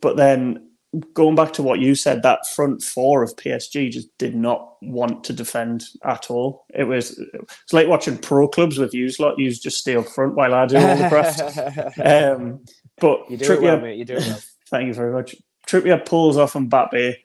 [0.00, 0.66] But then
[1.14, 5.24] going back to what you said, that front four of PSG just did not want
[5.24, 6.64] to defend at all.
[6.74, 9.38] It was it's like watching pro clubs with you lot.
[9.38, 11.98] You just stay up front while I do all the craft.
[12.04, 12.64] um,
[12.98, 13.98] but You do it well, Trippier- mate.
[13.98, 14.40] You do it well.
[14.70, 15.34] Thank you very much.
[15.66, 17.16] Trippier pulls off and Mbappe.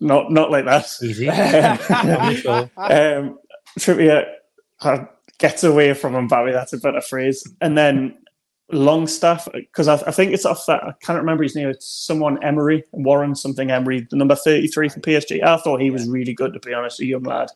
[0.00, 0.86] Not not like that.
[1.02, 1.28] Easy.
[1.28, 2.70] um, Sure.
[2.76, 3.38] um,
[3.78, 4.26] Trippier
[4.80, 5.04] uh,
[5.38, 6.52] gets away from Mbappe.
[6.52, 7.46] That's a better phrase.
[7.60, 8.16] And then
[8.72, 11.68] Longstaff, because I, I think it's off that I can't remember his name.
[11.68, 15.42] It's someone Emery Warren something Emery, the number thirty three for PSG.
[15.42, 17.50] I thought he was really good to be honest, a young lad.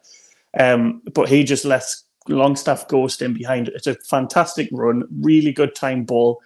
[0.58, 3.68] Um, but he just lets Longstaff ghost in behind.
[3.68, 6.40] It's a fantastic run, really good time ball,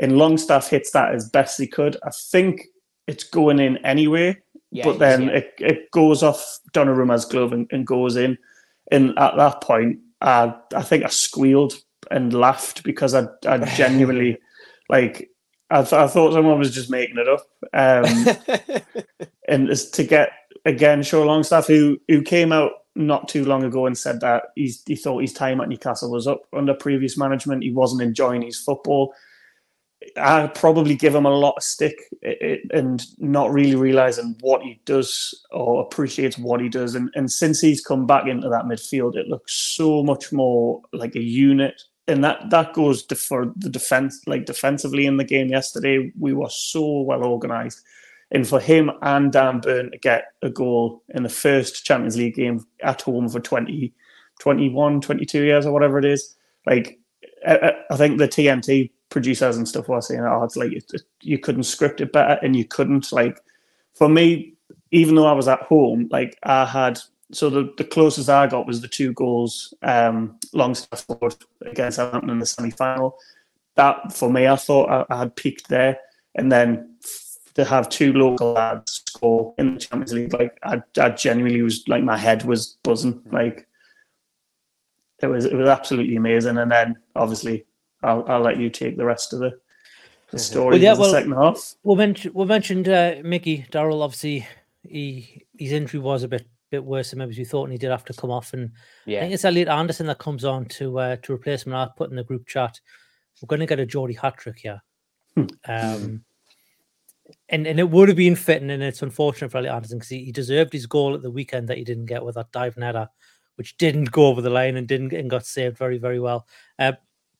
[0.00, 1.96] and Longstaff hits that as best he could.
[2.04, 2.66] I think
[3.06, 4.36] it's going in anyway,
[4.70, 5.36] Yeah, but then yeah.
[5.36, 8.38] it, it goes off Donnarumma's glove and, and goes in.
[8.90, 11.74] And at that point, I I think I squealed
[12.10, 14.38] and laughed because I I genuinely
[14.88, 15.30] like
[15.70, 17.46] I, th- I thought someone was just making it up.
[17.74, 20.30] Um, and it's to get
[20.64, 24.82] again Sean Longstaff, who who came out not too long ago and said that he's,
[24.84, 27.62] he thought his time at Newcastle was up under previous management.
[27.62, 29.14] He wasn't enjoying his football.
[30.16, 31.96] I probably give him a lot of stick
[32.70, 36.94] and not really realizing what he does or appreciates what he does.
[36.94, 41.16] And, and since he's come back into that midfield, it looks so much more like
[41.16, 41.82] a unit.
[42.06, 46.50] And that, that goes for the defense, like defensively in the game yesterday, we were
[46.50, 47.80] so well organized.
[48.30, 52.34] And for him and Dan Burn to get a goal in the first Champions League
[52.34, 53.92] game at home for 20,
[54.40, 56.98] 21, 22 years or whatever it is, like
[57.46, 61.02] I, I think the TNT producers and stuff were saying, oh, it's like it, it-
[61.22, 63.40] you couldn't script it better and you couldn't like.
[63.94, 64.54] For me,
[64.90, 67.00] even though I was at home, like I had
[67.32, 72.30] so the, the closest I got was the two goals um Longstaff scored against Southampton
[72.30, 73.18] in the semi final.
[73.74, 75.98] That for me, I thought I, I had peaked there,
[76.34, 80.80] and then f- to have two local lads score in the Champions League, like I,
[80.98, 83.66] I genuinely was like my head was buzzing, like
[85.20, 86.58] it was it was absolutely amazing.
[86.58, 87.66] And then obviously
[88.02, 89.58] I'll I'll let you take the rest of the,
[90.30, 91.74] the story Well, yeah, for the well, second half.
[91.82, 94.02] We mentioned we mentioned uh, Mickey Darrell.
[94.02, 94.46] Obviously,
[94.82, 97.90] he his injury was a bit bit worse than maybe we thought, and he did
[97.90, 98.52] have to come off.
[98.52, 98.70] And
[99.06, 101.72] I think it's Elliot Anderson that comes on to uh, to replace him.
[101.72, 102.80] And I put in the group chat,
[103.40, 104.82] we're going to get a Geordie hat trick here.
[105.66, 106.24] Um,
[107.48, 110.24] and and it would have been fitting, and it's unfortunate for Elliot Anderson because he,
[110.24, 113.08] he deserved his goal at the weekend that he didn't get with that dive netter,
[113.56, 116.46] which didn't go over the line and didn't and got saved very very well.
[116.78, 116.92] Uh,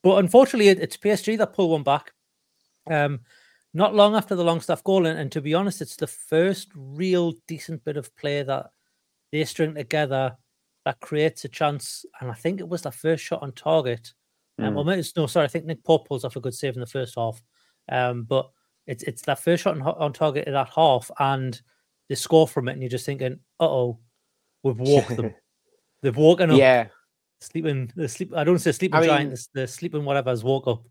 [0.09, 2.13] but unfortunately, it, it's PSG that pull one back.
[2.91, 3.21] Um,
[3.75, 7.35] not long after the Longstaff goal, and, and to be honest, it's the first real
[7.47, 8.71] decent bit of play that
[9.31, 10.35] they string together
[10.87, 12.07] that creates a chance.
[12.23, 14.15] And I think it was the first shot on target.
[14.59, 14.75] Um, Mm.
[14.77, 16.87] well, maybe no, sorry, I think Nick Pope pulls off a good save in the
[16.87, 17.43] first half.
[17.91, 18.49] Um, but
[18.87, 21.61] it's it's that first shot on, on target in that half, and
[22.09, 23.99] they score from it, and you're just thinking, "Uh oh,
[24.63, 25.35] we've walked them.
[26.03, 26.59] They've woken up.
[26.59, 26.87] Yeah.
[27.41, 27.91] Sleeping.
[27.97, 28.33] The sleep.
[28.35, 29.29] I don't say sleeping I giant.
[29.31, 30.85] mean- The, the sleeping whatever has woke up.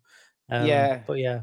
[0.50, 1.02] Um, Yeah.
[1.06, 1.42] but yeah,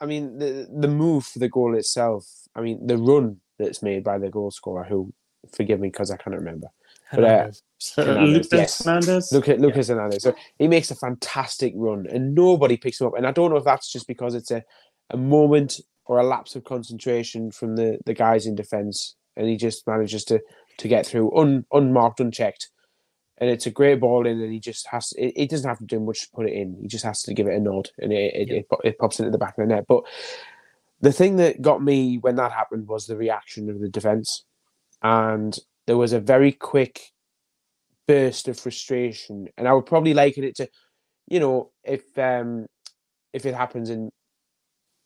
[0.00, 2.26] I mean, the the move for the goal itself.
[2.54, 5.12] I mean, the run that's made by the goal scorer, who,
[5.52, 6.68] forgive me because I can't remember,
[7.12, 7.62] but uh, Hernandez.
[7.96, 8.84] Hernandez, Lucas yes.
[8.84, 9.32] Hernandez?
[9.32, 10.22] Look at Lucas Hernandez.
[10.22, 13.14] So he makes a fantastic run, and nobody picks him up.
[13.16, 14.62] And I don't know if that's just because it's a,
[15.10, 19.56] a moment or a lapse of concentration from the the guys in defence, and he
[19.56, 20.40] just manages to
[20.78, 22.68] to get through un, unmarked, unchecked.
[23.40, 25.12] And it's a great ball in, and he just has.
[25.16, 26.76] It, it doesn't have to do much to put it in.
[26.82, 29.30] He just has to give it a nod, and it it, it, it pops into
[29.30, 29.84] the back of the net.
[29.88, 30.02] But
[31.00, 34.44] the thing that got me when that happened was the reaction of the defence,
[35.02, 37.12] and there was a very quick
[38.08, 40.68] burst of frustration, and I would probably liken it to,
[41.28, 42.66] you know, if um
[43.32, 44.10] if it happens in,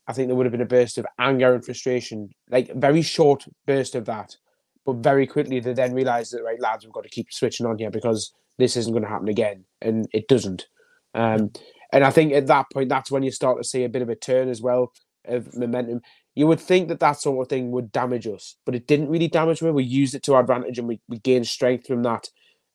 [0.07, 3.03] I think there would have been a burst of anger and frustration, like a very
[3.03, 4.37] short burst of that,
[4.85, 7.79] but very quickly they then realise that right lads, we've got to keep switching on
[7.79, 10.67] here because this isn't going to happen again, and it doesn't.
[11.15, 11.51] Um,
[11.93, 14.09] and I think at that point, that's when you start to see a bit of
[14.09, 14.93] a turn as well
[15.27, 16.01] of momentum.
[16.35, 19.29] You would think that that sort of thing would damage us, but it didn't really
[19.29, 19.71] damage me.
[19.71, 22.29] We used it to our advantage and we, we gained strength from that.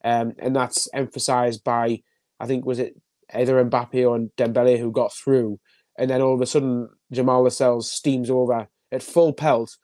[0.04, 2.04] Um, and that's emphasized by,
[2.40, 3.02] I think, was it
[3.34, 5.60] either Mbappe or Dembele who got through.
[5.98, 9.76] And then all of a sudden, Jamal Lascelles steams over at full pelt.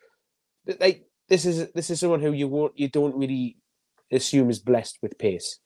[0.68, 3.58] Th- Like this is this is someone who you won't you don't really
[4.12, 5.58] assume is blessed with pace,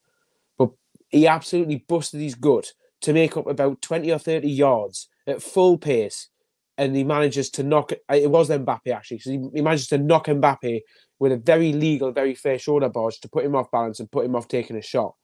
[0.57, 0.69] but
[1.09, 5.77] he absolutely busted his gut to make up about twenty or thirty yards at full
[5.77, 6.29] pace,
[6.77, 7.91] and he manages to knock.
[7.91, 10.79] It was Mbappe actually, so he, he manages to knock Mbappe
[11.19, 14.23] with a very legal, very fair shoulder barge to put him off balance and put
[14.23, 15.15] him off taking a shot.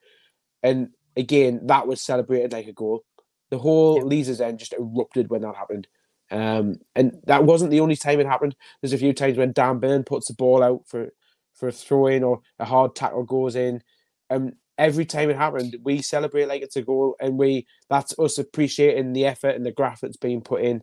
[0.62, 3.06] And again, that was celebrated like a goal.
[3.49, 5.88] The whole Leazes end just erupted when that happened.
[6.34, 8.56] Um, and that wasn't the only time it happened.
[8.82, 11.10] There's a few times when Dan Burn puts the ball out for,
[11.54, 13.84] for a throw in or a hard tackle goes in.
[14.32, 18.39] Um, every time it happened, we celebrate like it's a goal, and we that's us
[18.39, 20.82] appreciating the effort and the graft that's being put in.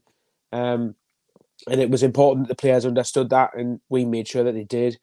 [0.53, 0.95] Um,
[1.69, 4.65] and it was important that the players understood that, and we made sure that they
[4.65, 4.99] did.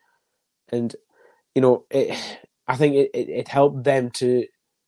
[0.69, 0.95] And
[1.55, 2.17] you know, it,
[2.69, 4.45] I think it, it, it helped them to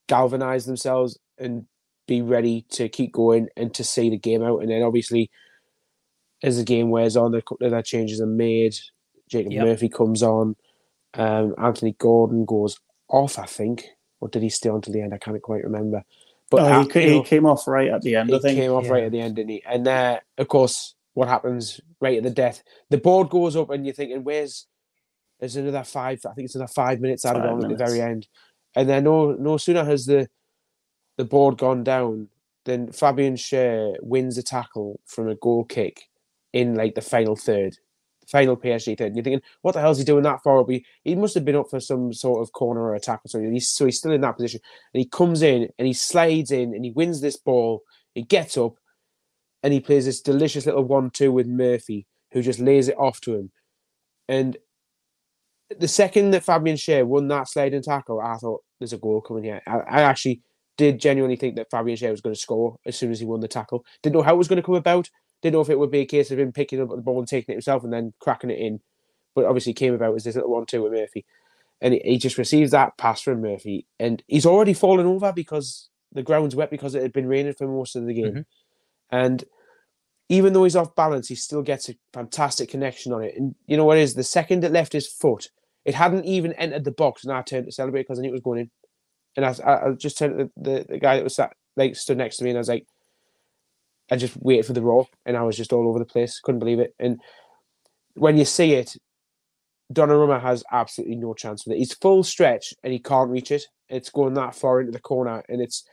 [0.07, 1.65] galvanize themselves and
[2.07, 4.61] be ready to keep going and to see the game out.
[4.61, 5.29] And then obviously,
[6.43, 8.75] as the game wears on, a couple of their changes are made.
[9.27, 9.65] Jacob Yep.
[9.65, 10.55] Murphy comes on.
[11.13, 13.85] Um, Anthony Gordon goes off, I think,
[14.19, 15.13] or did he stay on till the end?
[15.13, 16.03] I can't quite remember.
[16.49, 18.33] But uh, he, ca- he know, came off right at the end.
[18.33, 19.63] I he came off right at the end, didn't he?
[19.67, 22.63] And uh, of course, what happens right at the death?
[22.89, 24.65] The board goes up, and you're thinking, "Where's?"
[25.39, 26.19] There's another five.
[26.25, 28.27] I think it's another five minutes added Five on at the very end,
[28.75, 30.27] and then no, no sooner has the
[31.17, 32.29] the board gone down
[32.65, 36.08] than Fabian Schär wins a tackle from a goal kick
[36.53, 37.75] in like the final third,
[38.27, 39.07] final PSG third.
[39.07, 40.65] And you're thinking, what the hell is he doing that for?
[41.03, 43.53] He, must have been up for some sort of corner or attack or something.
[43.53, 44.61] He's, so he's still in that position,
[44.93, 47.83] and he comes in and he slides in and he wins this ball.
[48.15, 48.73] He gets up
[49.63, 53.35] and he plays this delicious little one-two with Murphy, who just lays it off to
[53.35, 53.51] him.
[54.27, 54.57] And
[55.77, 59.43] the second that Fabian Schär won that sliding tackle, I thought there's a goal coming
[59.43, 59.61] here.
[59.67, 60.41] I, I actually
[60.77, 63.41] did genuinely think that Fabian Schär was going to score as soon as he won
[63.41, 63.83] the tackle.
[64.01, 65.09] Didn't know how it was going to come about,
[65.41, 67.27] Didn't know if it would be a case of him picking up the ball and
[67.27, 68.81] taking it himself and then cracking it in.
[69.35, 71.25] But obviously came about as this little one two with Murphy.
[71.81, 73.87] And he, he just receives that pass from Murphy.
[73.99, 77.67] And he's already fallen over because the ground's wet because it had been raining for
[77.67, 78.33] most of the game.
[78.33, 78.45] Mhm.
[79.11, 79.43] And
[80.27, 83.33] even though he's off balance, he still gets a fantastic connection on it.
[83.35, 84.13] And you know what is?
[84.13, 85.49] The second it left his foot,
[85.85, 88.33] it hadn't even entered the box, and I turned to celebrate because I knew it
[88.33, 88.71] was going in.
[89.35, 91.95] And I, I, I just turned to the, the, the guy that was sat like
[91.95, 92.85] stood next to me, and I was like,
[94.11, 96.39] I just waited for the roar, and I was just all over the place.
[96.39, 96.95] Couldn't believe it.
[96.99, 97.19] And
[98.15, 98.95] when you see it,
[99.93, 101.79] Donnarumma has absolutely no chance with it.
[101.79, 103.63] He's full stretch and he can't reach it.
[103.87, 105.83] It's going that far into the corner, and it's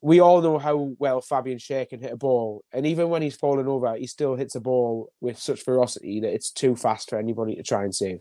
[0.00, 3.36] we all know how well Fabian Schär can hit a ball, and even when he's
[3.36, 7.18] fallen over, he still hits a ball with such ferocity that it's too fast for
[7.18, 8.20] anybody to try and save.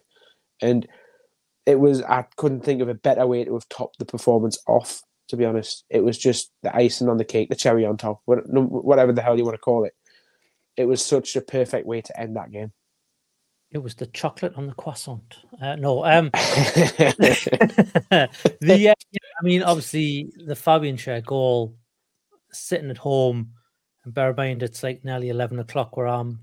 [0.62, 0.88] And
[1.66, 5.02] it was I couldn't think of a better way to have topped the performance off.
[5.34, 8.22] To be honest, it was just the icing on the cake, the cherry on top,
[8.26, 9.96] whatever the hell you want to call it.
[10.78, 12.72] It was such a perfect way to end that game.
[13.72, 15.38] It was the chocolate on the croissant.
[15.60, 18.30] Uh, no, um, the
[18.62, 21.76] uh, I mean, obviously the Fabian Schär goal,
[22.52, 23.54] sitting at home,
[24.06, 26.42] and bear in mind it's like nearly eleven o'clock where I'm,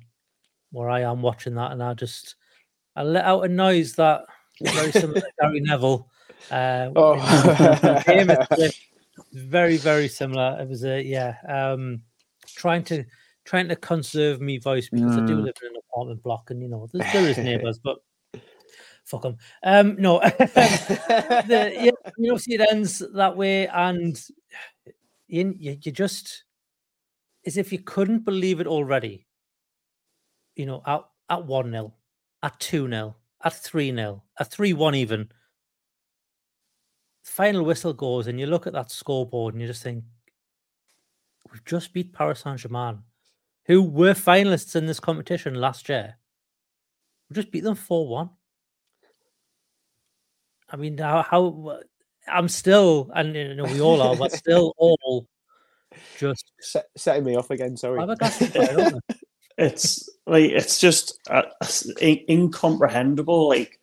[0.72, 2.34] where I am watching that, and I just
[2.96, 4.22] I let out a noise that
[4.60, 6.08] very similar to Gary Neville.
[6.50, 7.14] Uh, Oh.
[9.32, 10.58] very very similar.
[10.60, 12.02] It was a yeah, um,
[12.46, 13.04] trying to
[13.44, 15.44] trying to conserve me voice because I do Mm.
[15.44, 17.98] live in an apartment block, and you know there's, there is neighbours, but
[19.04, 19.36] fuck them.
[19.62, 24.20] Um, no, the, yeah, you know, see it ends that way, and
[25.28, 26.44] you, you you just
[27.46, 29.26] as if you couldn't believe it already.
[30.56, 31.94] You know, at at one 0
[32.42, 35.30] at two 0 at three 0 at three one even.
[37.30, 40.02] Final whistle goes, and you look at that scoreboard, and you just think,
[41.52, 43.04] we've just beat Paris Saint Germain,
[43.66, 46.16] who were finalists in this competition last year.
[47.28, 48.30] We just beat them four one.
[50.72, 51.78] I mean, how, how
[52.26, 55.28] I'm still, and you know, we all are, but still all
[56.18, 57.76] just Set, setting me off again.
[57.76, 57.98] Sorry.
[57.98, 59.18] flabbergasted by it,
[59.56, 61.42] it's like it's just uh,
[62.00, 63.78] in- incomprehensible like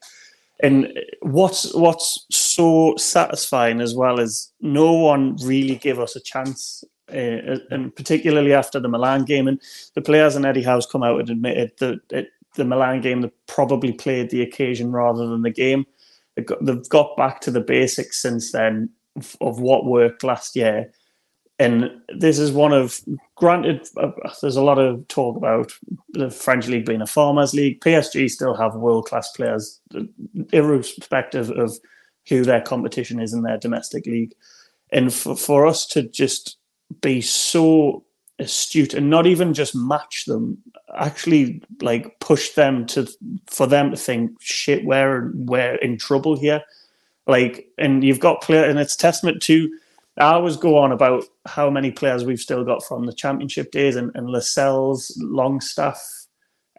[0.59, 0.91] and
[1.21, 2.25] what's what's
[2.57, 8.51] so satisfying as well is no one really gave us a chance uh, and particularly
[8.51, 9.47] after the Milan game.
[9.47, 9.61] And
[9.93, 13.31] the players and Eddie Howe's come out and admitted that it, the Milan game they
[13.45, 15.85] probably played the occasion rather than the game.
[16.35, 18.89] They've got, back to the basics since then
[19.39, 20.91] of, what worked last year.
[21.59, 22.99] And this is one of
[23.35, 25.71] granted uh, there's a lot of talk about
[26.13, 27.81] the french league being a farmers league.
[27.81, 30.01] Psg still have world class players uh,
[30.51, 31.79] irrespective of
[32.27, 34.33] who their competition is in their domestic league
[34.91, 36.57] and for, for us to just
[37.01, 38.03] be so
[38.39, 40.57] astute and not even just match them
[40.95, 43.07] actually like push them to
[43.47, 46.61] for them to think shit we're we're in trouble here
[47.25, 49.69] like and you've got player and it's testament to
[50.17, 53.95] I always go on about how many players we've still got from the championship days
[53.95, 56.01] and, and Lascelles, Longstaff,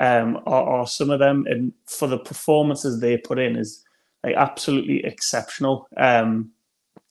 [0.00, 1.46] um, are, are some of them.
[1.48, 3.84] And for the performances they put in is
[4.24, 5.88] like absolutely exceptional.
[5.96, 6.50] Um,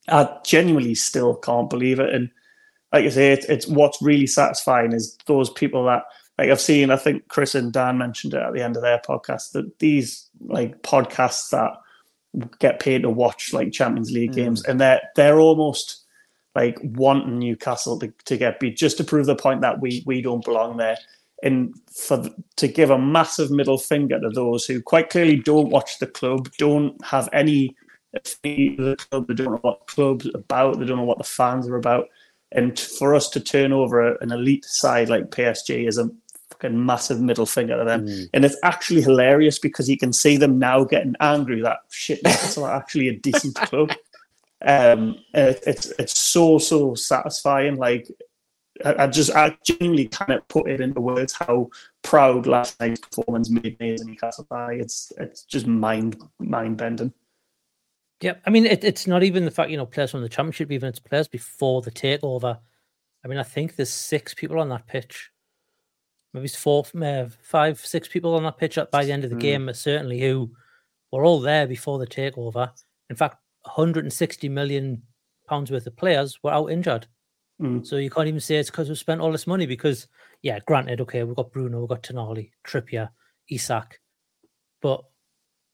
[0.07, 2.13] I genuinely still can't believe it.
[2.13, 2.29] And
[2.93, 6.03] like I say, it's, it's what's really satisfying is those people that
[6.37, 6.91] like I've seen.
[6.91, 10.29] I think Chris and Dan mentioned it at the end of their podcast that these
[10.45, 11.71] like podcasts that
[12.59, 16.05] get paid to watch like Champions League games, and they're they're almost
[16.55, 20.21] like wanting Newcastle to, to get beat just to prove the point that we we
[20.21, 20.97] don't belong there.
[21.43, 25.99] And for to give a massive middle finger to those who quite clearly don't watch
[25.99, 27.75] the club, don't have any
[28.43, 31.67] the club, they don't know what the club's about, they don't know what the fans
[31.67, 32.07] are about.
[32.51, 36.09] And for us to turn over an elite side like PSG is a
[36.49, 38.07] fucking massive middle finger to them.
[38.33, 42.57] And it's actually hilarious because you can see them now getting angry that shit, that's
[42.57, 43.91] actually a decent club.
[44.65, 47.75] Um, it, it's it's so so satisfying.
[47.75, 48.07] Like
[48.85, 51.69] I, I just I genuinely can't put it into words how
[52.03, 54.73] proud last night's performance made me as a Newcastle guy.
[54.73, 57.13] It's it's just mind mind bending.
[58.21, 60.71] Yeah, I mean, it, it's not even the fact you know players from the championship,
[60.71, 62.59] even it's players before the takeover.
[63.23, 65.31] I mean, I think there's six people on that pitch,
[66.33, 69.35] maybe it's four, uh, five, six people on that pitch by the end of the
[69.35, 69.41] Mm.
[69.41, 70.51] game, certainly who
[71.11, 72.71] were all there before the takeover.
[73.09, 75.03] In fact, 160 million
[75.47, 77.07] pounds worth of players were out injured.
[77.61, 77.85] Mm.
[77.85, 80.07] So you can't even say it's because we've spent all this money because,
[80.41, 83.09] yeah, granted, okay, we've got Bruno, we've got Tonali, Trippier,
[83.49, 83.99] Isak,
[84.81, 85.03] but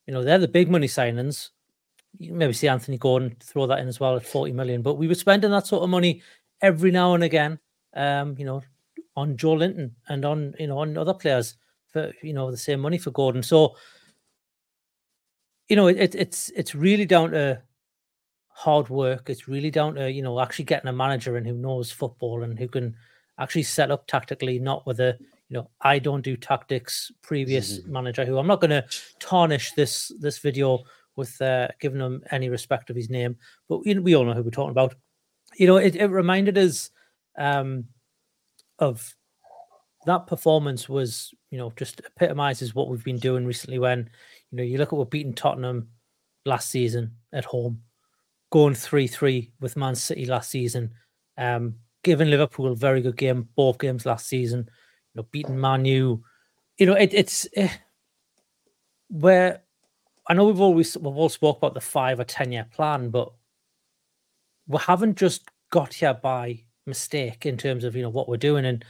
[0.08, 1.50] you know they're the big money signings.
[2.18, 5.08] You maybe see Anthony Gordon throw that in as well at 40 million, but we
[5.08, 6.22] were spending that sort of money
[6.62, 7.60] every now and again.
[7.96, 8.62] Um, you know,
[9.16, 11.56] on Joelinton and on you know on other players
[11.88, 13.44] for you know the same money for Gordon.
[13.44, 13.76] So
[15.68, 17.62] you know it, it's it's really down to
[18.54, 19.30] hard work.
[19.30, 22.58] It's really down to you know actually getting a manager and who knows football and
[22.58, 22.96] who can
[23.40, 25.18] actually set up tactically, not with a
[25.50, 27.92] you know I don't do tactics previous Mm-hmm.
[27.92, 28.86] manager who I'm not going to
[29.20, 30.80] tarnish this this video
[31.16, 33.36] with uh, giving him any respect of his name,
[33.70, 34.96] but you know, we all know who we're talking about.
[35.58, 36.90] You know, it, it reminded us
[37.38, 37.86] um,
[38.80, 39.14] of
[40.06, 43.80] that performance was you know just epitomizes what we've been doing recently.
[43.80, 44.10] When
[44.52, 45.90] you know you look at what beating Tottenham
[46.46, 47.82] last season at home,
[48.54, 50.92] going three three with Man City last season,
[51.40, 51.74] um,
[52.04, 54.70] giving Liverpool a very good game both games last season.
[55.14, 56.24] You know, beating Man U.
[56.78, 57.74] You know, it, it's eh,
[59.10, 59.64] where
[60.28, 63.34] I know we've always we've all spoke about the five or ten year plan, but
[64.68, 68.66] we haven't just got here by mistake in terms of you know what we're doing.
[68.66, 68.86] And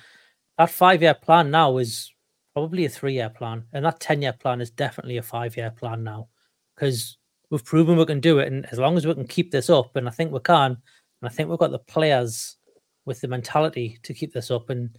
[0.57, 2.11] that five year plan now is
[2.53, 5.71] probably a three year plan, and that ten year plan is definitely a five year
[5.71, 6.27] plan now
[6.75, 7.17] because
[7.53, 8.51] we've proven we can do it.
[8.51, 10.77] And as long as we can keep this up, and I think we can, and
[11.21, 12.57] I think we've got the players
[13.05, 14.71] with the mentality to keep this up.
[14.71, 14.89] And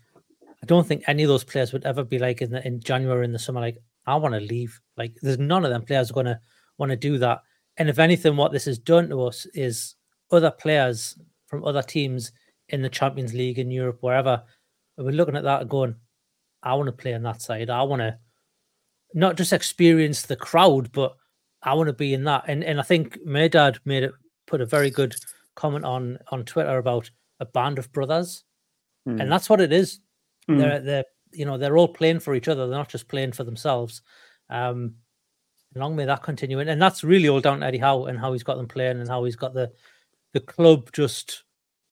[0.63, 3.25] I don't think any of those players would ever be like in the, in January
[3.25, 4.81] in the summer, like I want to leave.
[4.97, 6.39] Like there's none of them players are going to
[6.79, 7.41] want to do that.
[7.77, 9.97] And if anything, what this has done to us is
[10.31, 12.31] other players from other teams
[12.69, 14.41] in the Champions League in Europe, wherever,
[14.97, 15.97] we're looking at that going,
[16.63, 17.69] I want to play on that side.
[17.69, 18.17] I want to
[19.13, 21.17] not just experience the crowd, but
[21.65, 22.45] I want to be in that.
[22.47, 24.13] And and I think Maydad made it
[24.47, 25.15] put a very good
[25.57, 27.11] comment on on Twitter about
[27.41, 28.45] a band of brothers,
[29.07, 29.21] Hmm.
[29.21, 30.01] and that's what it is.
[30.49, 30.59] Mm.
[30.59, 32.67] They're they're you know they're all playing for each other.
[32.67, 34.03] They're not just playing for themselves.
[34.51, 34.95] Um,
[35.75, 38.33] long may that continue, and, and that's really all down to Eddie Howe and how
[38.33, 39.73] he's got them playing and how he's got the
[40.33, 41.45] the club just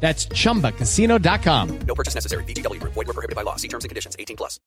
[0.00, 1.78] That's chumbacasino.com.
[1.80, 2.44] No purchase necessary.
[2.44, 2.92] VGW Group.
[2.94, 3.56] Void were prohibited by law.
[3.56, 4.14] See terms and conditions.
[4.18, 4.60] 18 plus.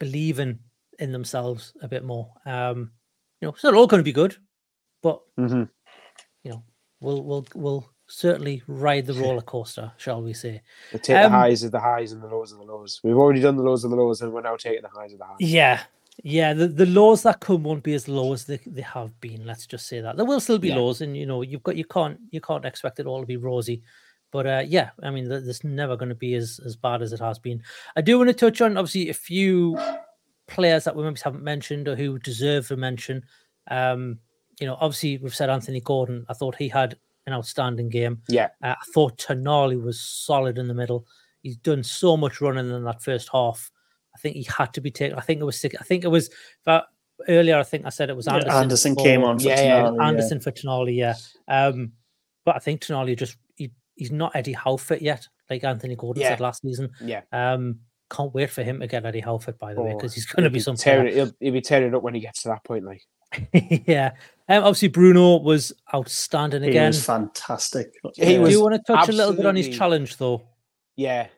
[0.00, 0.58] believing
[0.98, 2.28] in themselves a bit more.
[2.44, 2.90] Um,
[3.40, 4.36] you know, it's not all going to be good,
[5.04, 5.68] but Mhm.
[6.42, 6.64] you know,
[7.00, 10.62] we'll we'll we'll certainly ride the roller coaster, shall we say?
[10.92, 13.00] We take Um, the highs of the highs and the lows of the lows.
[13.04, 15.20] We've already done the lows of the lows, and we're now taking the highs of
[15.20, 15.36] the highs.
[15.40, 15.84] Yeah,
[16.24, 16.52] yeah.
[16.54, 19.46] The the lows that come won't be as low as they, they have been.
[19.46, 20.76] Let's just say that there will still be Yeah.
[20.76, 23.36] lows, and you know, you've got you can't you can't expect it all to be
[23.36, 23.82] rosy.
[24.34, 27.12] But uh, yeah, I mean, th- there's never going to be as as bad as
[27.12, 27.62] it has been.
[27.94, 29.78] I do want to touch on obviously a few
[30.48, 33.22] players that we maybe haven't mentioned or who deserve a mention.
[33.70, 34.18] Um,
[34.58, 36.26] you know, obviously we've said Anthony Gordon.
[36.28, 36.96] I thought he had
[37.28, 38.22] an outstanding game.
[38.28, 38.48] Yeah.
[38.60, 41.06] Uh, I thought Tonali was solid in the middle.
[41.44, 43.70] He's done so much running in that first half.
[44.16, 45.16] I think he had to be taken.
[45.16, 45.76] I think it was sick.
[45.80, 46.28] I think it was
[46.64, 46.88] but
[47.28, 47.56] earlier.
[47.56, 48.56] I think I said it was Yeah, Anderson.
[48.62, 50.08] Anderson for- came on for yeah, yeah, Tonali, yeah.
[50.08, 50.96] Anderson for Tonali.
[50.96, 51.14] Yeah.
[51.46, 51.92] Um,
[52.44, 53.36] but I think Tonali just
[53.96, 56.30] he's not Eddie Howe fit yet, like Anthony Gordon Yeah.
[56.30, 56.90] said last season.
[57.02, 57.22] Yeah.
[57.32, 57.80] Um,
[58.10, 60.26] can't wait for him to get Eddie Howe fit, by the way, Oh, because he's
[60.26, 62.20] going to he'll be some tearing it, he'll, he'll be tearing it up when he
[62.20, 62.84] gets to that point.
[62.84, 63.02] Like,
[63.86, 64.12] yeah.
[64.48, 66.88] Um, obviously, Bruno was outstanding He again.
[66.88, 67.92] was fantastic.
[68.14, 70.42] He I was do you want to touch a little bit on his challenge, though.
[70.96, 71.28] yeah,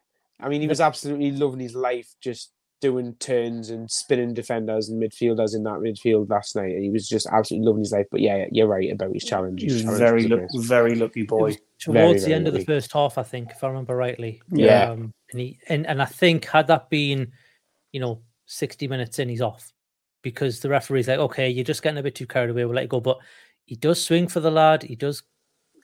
[0.41, 2.53] I mean, he was absolutely loving his life, just
[2.83, 6.73] doing turns and spinning defenders and midfielders in that midfield last night.
[6.75, 8.05] And he was just absolutely loving his life.
[8.11, 9.63] But yeah, you're right about his challenge.
[9.63, 9.99] He His was challenge
[10.29, 11.57] very, was luck, very lucky It boy.
[11.79, 12.67] Was towards Very, the very end of the lucky.
[12.67, 14.43] first half, I think, if I remember rightly.
[14.51, 14.91] Yeah.
[14.91, 17.33] Um, and he and, and I think had that been,
[17.93, 19.73] you know, 60 minutes in, he's off.
[20.23, 22.83] Because the referee's like, okay, you're just getting a bit too carried away, we'll let
[22.83, 23.01] you go.
[23.01, 23.19] But
[23.65, 24.83] he does swing for the lad.
[24.83, 25.23] He does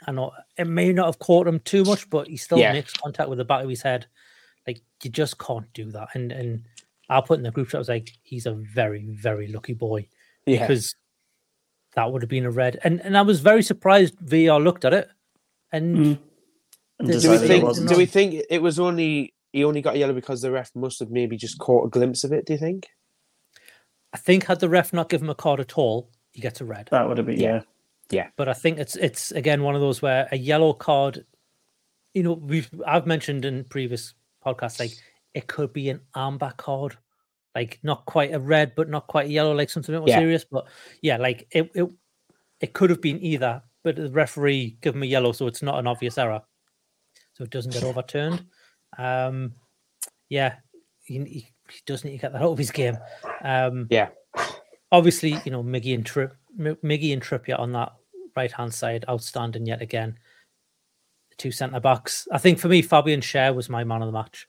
[0.07, 2.73] I know it may not have caught him too much, but he still Yeah.
[2.73, 4.07] makes contact with the back of his head.
[4.67, 6.09] Like you just can't do that.
[6.15, 6.65] And and
[7.09, 10.09] I put in the group chat, I was like, he's a very, very lucky boy.
[10.47, 10.61] Yeah.
[10.67, 10.95] Because
[11.95, 12.79] that would have been a red.
[12.83, 15.09] And and I was very surprised VR looked at it.
[15.73, 16.19] And Mm.
[16.99, 17.89] And do we think?
[17.89, 21.11] Do we think it was only he only got yellow because the ref must have
[21.11, 22.47] maybe just caught a glimpse of it?
[22.47, 22.89] Do you think?
[24.13, 26.65] I think had the ref not given him a card at all, he gets a
[26.65, 26.89] red.
[26.91, 27.63] That would have been yeah.
[28.11, 28.29] Yeah.
[28.37, 31.25] But I think it's it's again one of those where a yellow card,
[32.15, 34.15] you know, we've I've mentioned in previous
[34.45, 34.93] podcasts like
[35.35, 36.99] it could be an amber card,
[37.55, 40.09] like not quite a red, but not quite a yellow, like something a bit more
[40.09, 40.19] Yeah.
[40.19, 40.45] serious.
[40.45, 40.67] But
[41.01, 41.91] yeah, like it it
[42.61, 45.79] it could have been either, but the referee give him a yellow, so it's not
[45.79, 46.43] an obvious error,
[47.35, 48.45] so it doesn't get overturned.
[48.99, 49.55] Um,
[50.29, 50.57] yeah,
[51.03, 51.49] he, he,
[51.87, 52.97] does need to get that out of his game.
[53.43, 54.11] Um, Yeah.
[54.91, 56.29] obviously, you know, Miggy and Tri-
[56.59, 57.93] M- Miggy and Trippier on that
[58.37, 60.19] right hand side, outstanding yet again.
[61.31, 62.29] The two centre backs.
[62.31, 64.47] I think for me, Fabian Schär was my man of the match.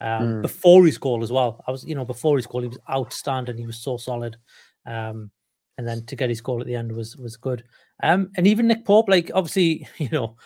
[0.00, 0.42] Um, Mm.
[0.42, 3.56] Before his goal as well, I was, you know, before his goal, he was outstanding.
[3.56, 4.36] He was so solid.
[4.84, 5.30] Um,
[5.78, 7.64] and then to get his goal at the end was was good.
[8.02, 10.36] Um, and even Nick Pope, like obviously, you know,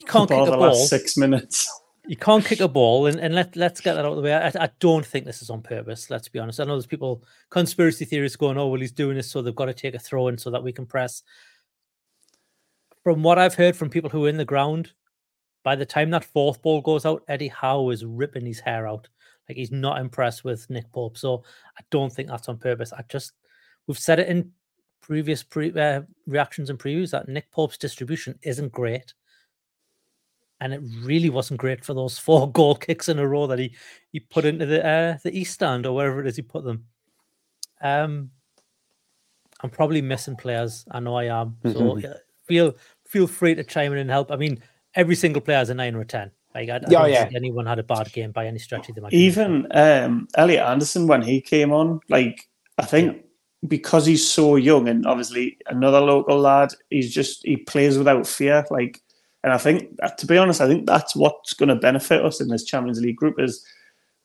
[0.00, 0.74] you can't About kick a the ball.
[0.74, 1.68] six minutes.
[2.08, 4.34] You can't kick a ball, and, and let let's get that out of the way.
[4.34, 6.10] I, I don't think this is on purpose.
[6.10, 6.58] Let's be honest.
[6.58, 9.66] I know there's people conspiracy theorists going, "Oh, well, he's doing this so they've got
[9.66, 11.22] to take a throw in so that we can press."
[13.04, 14.92] From what I've heard from people who are in the ground,
[15.62, 19.08] by the time that fourth ball goes out, Eddie Howe is ripping his hair out.
[19.48, 21.16] Like he's not impressed with Nick Pope.
[21.16, 21.44] So
[21.78, 22.92] I don't think that's on purpose.
[22.92, 23.32] I just
[23.86, 24.50] we've said it in
[25.02, 29.12] previous pre, uh, reactions and previews that Nick Pope's distribution isn't great
[30.62, 33.74] and it really wasn't great for those four goal kicks in a row that he
[34.12, 36.86] he put into the uh, the east stand or wherever it is he put them.
[37.82, 38.30] Um,
[39.60, 40.84] I'm probably missing players.
[40.90, 41.56] I know I am.
[41.64, 42.02] So Mhm.
[42.02, 44.30] yeah, feel feel free to chime in and help.
[44.30, 44.62] I mean,
[44.94, 46.30] every single player has a nine or a ten.
[46.54, 47.24] Like I, I don't yeah.
[47.24, 49.26] think anyone had a bad game by any stretch of the imagination.
[49.26, 52.48] Even um, Elliot Anderson, when he came on, like
[52.78, 53.24] I think
[53.68, 58.64] because he's so young and obviously another local lad, he's just he plays without fear.
[58.70, 59.00] Like,
[59.44, 62.48] and I think to be honest, I think that's what's going to benefit us in
[62.48, 63.64] this Champions League group is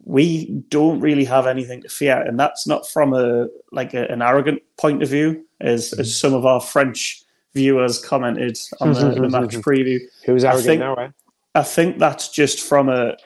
[0.04, 4.22] we don't really have anything to fear, and that's not from a like a, an
[4.22, 7.24] arrogant point of view, as as some of our French
[7.54, 10.00] viewers commented on the, the match preview.
[10.26, 11.10] Who's I arrogant think- now, eh?
[11.56, 13.18] I think that's just from a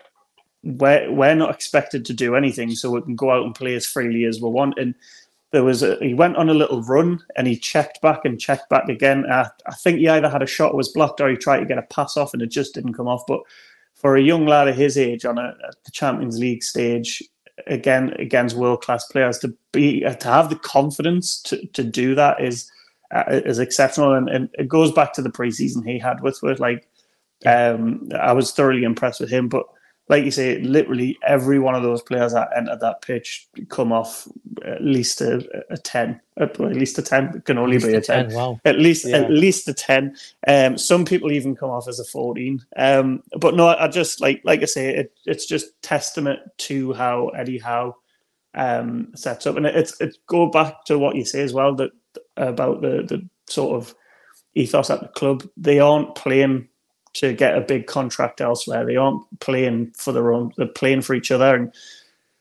[0.63, 3.85] we're we're not expected to do anything, so we can go out and play as
[3.85, 4.77] freely as we want.
[4.77, 4.95] And
[5.51, 8.69] there was a, he went on a little run and he checked back and checked
[8.69, 9.25] back again.
[9.29, 11.77] I, I think he either had a shot was blocked or he tried to get
[11.77, 13.23] a pass off and it just didn't come off.
[13.27, 13.41] But
[13.95, 15.53] for a young lad of his age on a,
[15.85, 17.21] the Champions League stage,
[17.67, 22.15] again against world class players, to be uh, to have the confidence to, to do
[22.15, 22.69] that is
[23.13, 24.13] uh, is exceptional.
[24.13, 26.87] And, and it goes back to the preseason he had with with like
[27.45, 29.49] um, I was thoroughly impressed with him.
[29.49, 29.65] But
[30.11, 34.27] like you say, literally every one of those players that entered that pitch come off
[34.65, 36.19] at least a, a ten.
[36.37, 37.33] At least a ten.
[37.37, 38.27] It can only be a a ten.
[38.27, 38.59] 10, wow.
[38.65, 39.19] At least Yeah.
[39.19, 40.17] at least a ten.
[40.45, 42.59] Um, some people even come off as a fourteen.
[42.75, 47.29] Um, but no, I just like like I say, it, it's just testament to how
[47.29, 47.95] Eddie Howe
[48.53, 51.91] um, sets up, and it's it go back to what you say as well that
[52.35, 53.95] about the the sort of
[54.55, 55.47] ethos at the club.
[55.55, 56.67] They aren't playing
[57.13, 58.85] to get a big contract elsewhere.
[58.85, 60.53] They aren't playing for their own.
[60.57, 61.73] They're playing for each other, and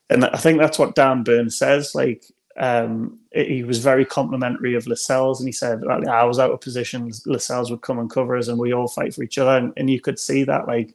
[0.08, 1.94] and I think that's what Dan Burns says.
[1.94, 2.24] Like
[2.56, 6.60] um, he was very complimentary of Lascelles, and he said like, I was out of
[6.60, 7.10] position.
[7.26, 9.56] Lascelles would come and cover us, and we all fight for each other.
[9.56, 10.94] And, and you could see that, like,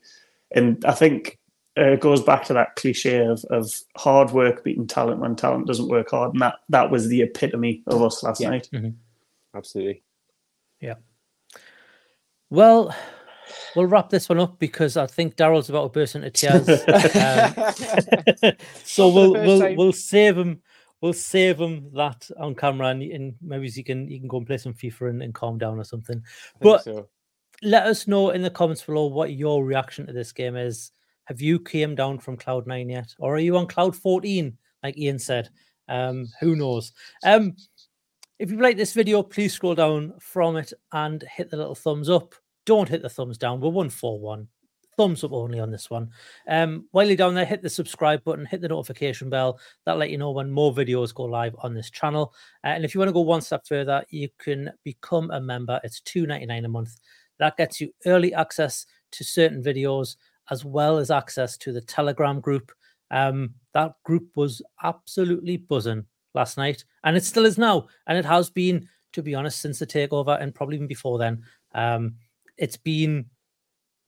[0.51, 1.39] and I think
[1.77, 5.67] uh, it goes back to that cliche of, of hard work beating talent when talent
[5.67, 8.49] doesn't work hard, and that that was the epitome of us last Yeah.
[8.49, 8.69] night.
[9.55, 10.03] Absolutely.
[10.81, 10.95] Yeah.
[12.49, 12.95] Well,
[13.75, 16.67] we'll wrap this one up because I think Daryl's about to burst into tears.
[17.15, 19.75] Um, so we'll we'll time.
[19.75, 20.61] we'll save him.
[21.01, 24.47] We'll save him that on camera, and, and maybe you can you can go and
[24.47, 26.21] play some FIFA and, and calm down or something.
[26.59, 27.07] But so.
[27.61, 30.91] let us know in the comments below what your reaction to this game is.
[31.25, 34.97] Have you came down from cloud nine yet, or are you on cloud fourteen, like
[34.97, 35.49] Ian said?
[35.87, 36.91] Um, who knows?
[37.23, 37.55] Um,
[38.39, 42.09] if you like this video, please scroll down from it and hit the little thumbs
[42.09, 42.35] up.
[42.65, 43.61] Don't hit the thumbs down.
[43.61, 44.47] We're one for one.
[44.97, 46.09] Thumbs up only on this one.
[46.47, 49.59] Um, while you're down there, hit the subscribe button, hit the notification bell.
[49.85, 52.33] That'll let you know when more videos go live on this channel.
[52.63, 55.81] Uh, and if you want to go one step further, you can become a member.
[55.83, 56.97] It's two ninety nine a month.
[57.39, 60.15] That gets you early access to certain videos
[60.49, 62.71] as well as access to the Telegram group.
[63.11, 68.25] Um, that group was absolutely buzzing last night, and it still is now, and it
[68.25, 71.43] has been, to be honest, since the takeover, and probably even before then.
[71.73, 72.15] Um,
[72.57, 73.25] it's been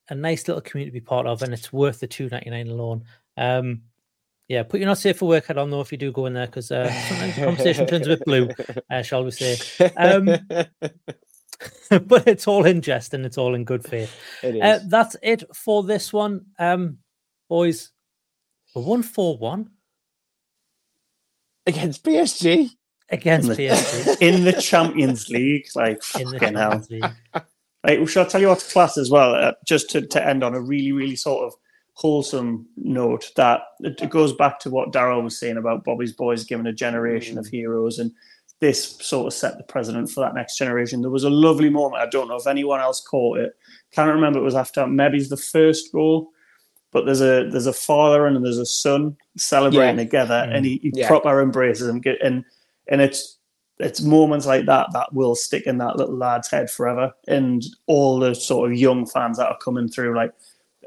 [0.10, 2.68] a nice little community to be part of, and it's worth the two ninety nine
[2.68, 3.04] alone.
[3.36, 3.82] Um,
[4.48, 6.34] yeah, put your not safe for work hat on though if you do go in
[6.34, 8.50] there, because uh, sometimes the conversation turns a bit blue,
[8.90, 9.58] uh, shall we say?
[9.98, 10.26] Um,
[12.08, 14.16] but it's all in jest and it's all in good faith.
[14.42, 17.00] It Uh, that's it for this one, um,
[17.50, 17.92] boys.
[18.74, 19.72] We're one four one
[21.66, 22.70] against PSG.
[23.10, 26.72] Against in the, PSG in the Champions League, like in the fucking hell.
[26.72, 27.14] Champions
[27.86, 28.00] League.
[28.00, 29.36] Like, shall I tell you what's class as well?
[29.36, 31.54] Uh, just to, to end on a really, really sort of
[31.94, 36.68] wholesome note that it goes back to what Daryl was saying about Bobby's boys giving
[36.68, 38.12] a generation of heroes, and
[38.60, 41.02] this sort of set the precedent for that next generation.
[41.02, 42.02] There was a lovely moment.
[42.02, 43.56] I don't know if anyone else caught it.
[43.92, 44.40] Can't remember.
[44.40, 46.30] It was after maybe's the first goal,
[46.92, 50.04] but there's a there's a father and there's a son celebrating Yeah.
[50.04, 51.08] together, and he, he Yeah.
[51.08, 52.00] proper embraces him.
[52.00, 52.44] Get- And
[52.90, 53.37] and it's
[53.80, 57.14] it's moments like that that will stick in that little lad's head forever.
[57.28, 60.34] And all the sort of young fans that are coming through, like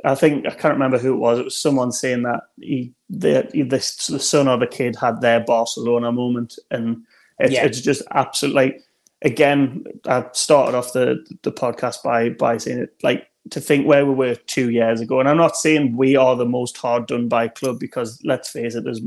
[0.04, 1.38] I think I can't remember who it was.
[1.38, 5.40] It was someone saying that he, the, this, the son of the kid had their
[5.40, 7.04] Barcelona moment, and
[7.38, 7.64] it's, Yeah.
[7.64, 8.82] it's just absolutely like
[9.22, 9.84] again.
[10.06, 14.14] I started off the the podcast by by saying it like to think where we
[14.14, 17.48] were two years ago, and I'm not saying we are the most hard done by
[17.48, 19.00] club because let's face it, there's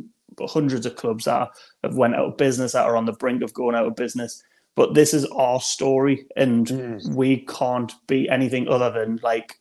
[0.48, 1.50] hundreds of clubs that
[1.84, 4.44] have went out of business that are on the brink of going out of business.
[4.76, 7.16] But this is our story, and mm.
[7.16, 9.60] we can't be anything other than like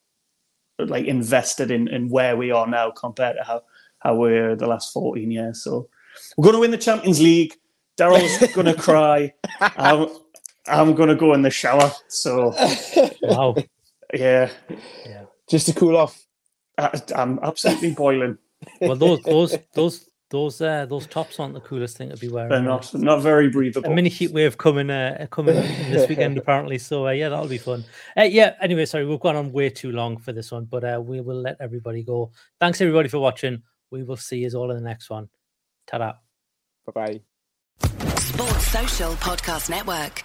[0.79, 3.62] like invested in, in where we are now compared to how,
[4.01, 5.62] how we were the last 14 years.
[5.62, 5.89] So
[6.37, 7.55] we're going to win the Champions League.
[7.99, 9.33] Daryl's going to cry.
[9.61, 10.09] I'm,
[10.66, 11.93] I'm going to go in the shower.
[12.09, 12.55] So,
[13.23, 13.55] wow.
[14.12, 14.51] Yeah.
[15.49, 16.25] Just to cool off.
[16.79, 18.39] I, I'm absolutely boiling.
[18.81, 22.49] Well, those those those those uh, those tops aren't the coolest thing to be wearing.
[22.49, 23.93] They're not, not very breathable.
[23.93, 25.55] A mini heat wave coming uh, coming
[25.91, 26.78] this weekend apparently.
[26.78, 27.85] So uh, yeah, that'll be fun.
[28.16, 28.55] Uh, yeah.
[28.61, 31.41] Anyway, sorry, we've gone on way too long for this one, but uh, we will
[31.41, 32.33] let everybody go.
[32.59, 33.62] Thanks everybody for watching.
[33.91, 35.28] We will see you all in the next one.
[35.87, 36.14] Ta-da.
[36.87, 37.20] Bye bye.
[38.16, 40.24] Sports Social Podcast Network.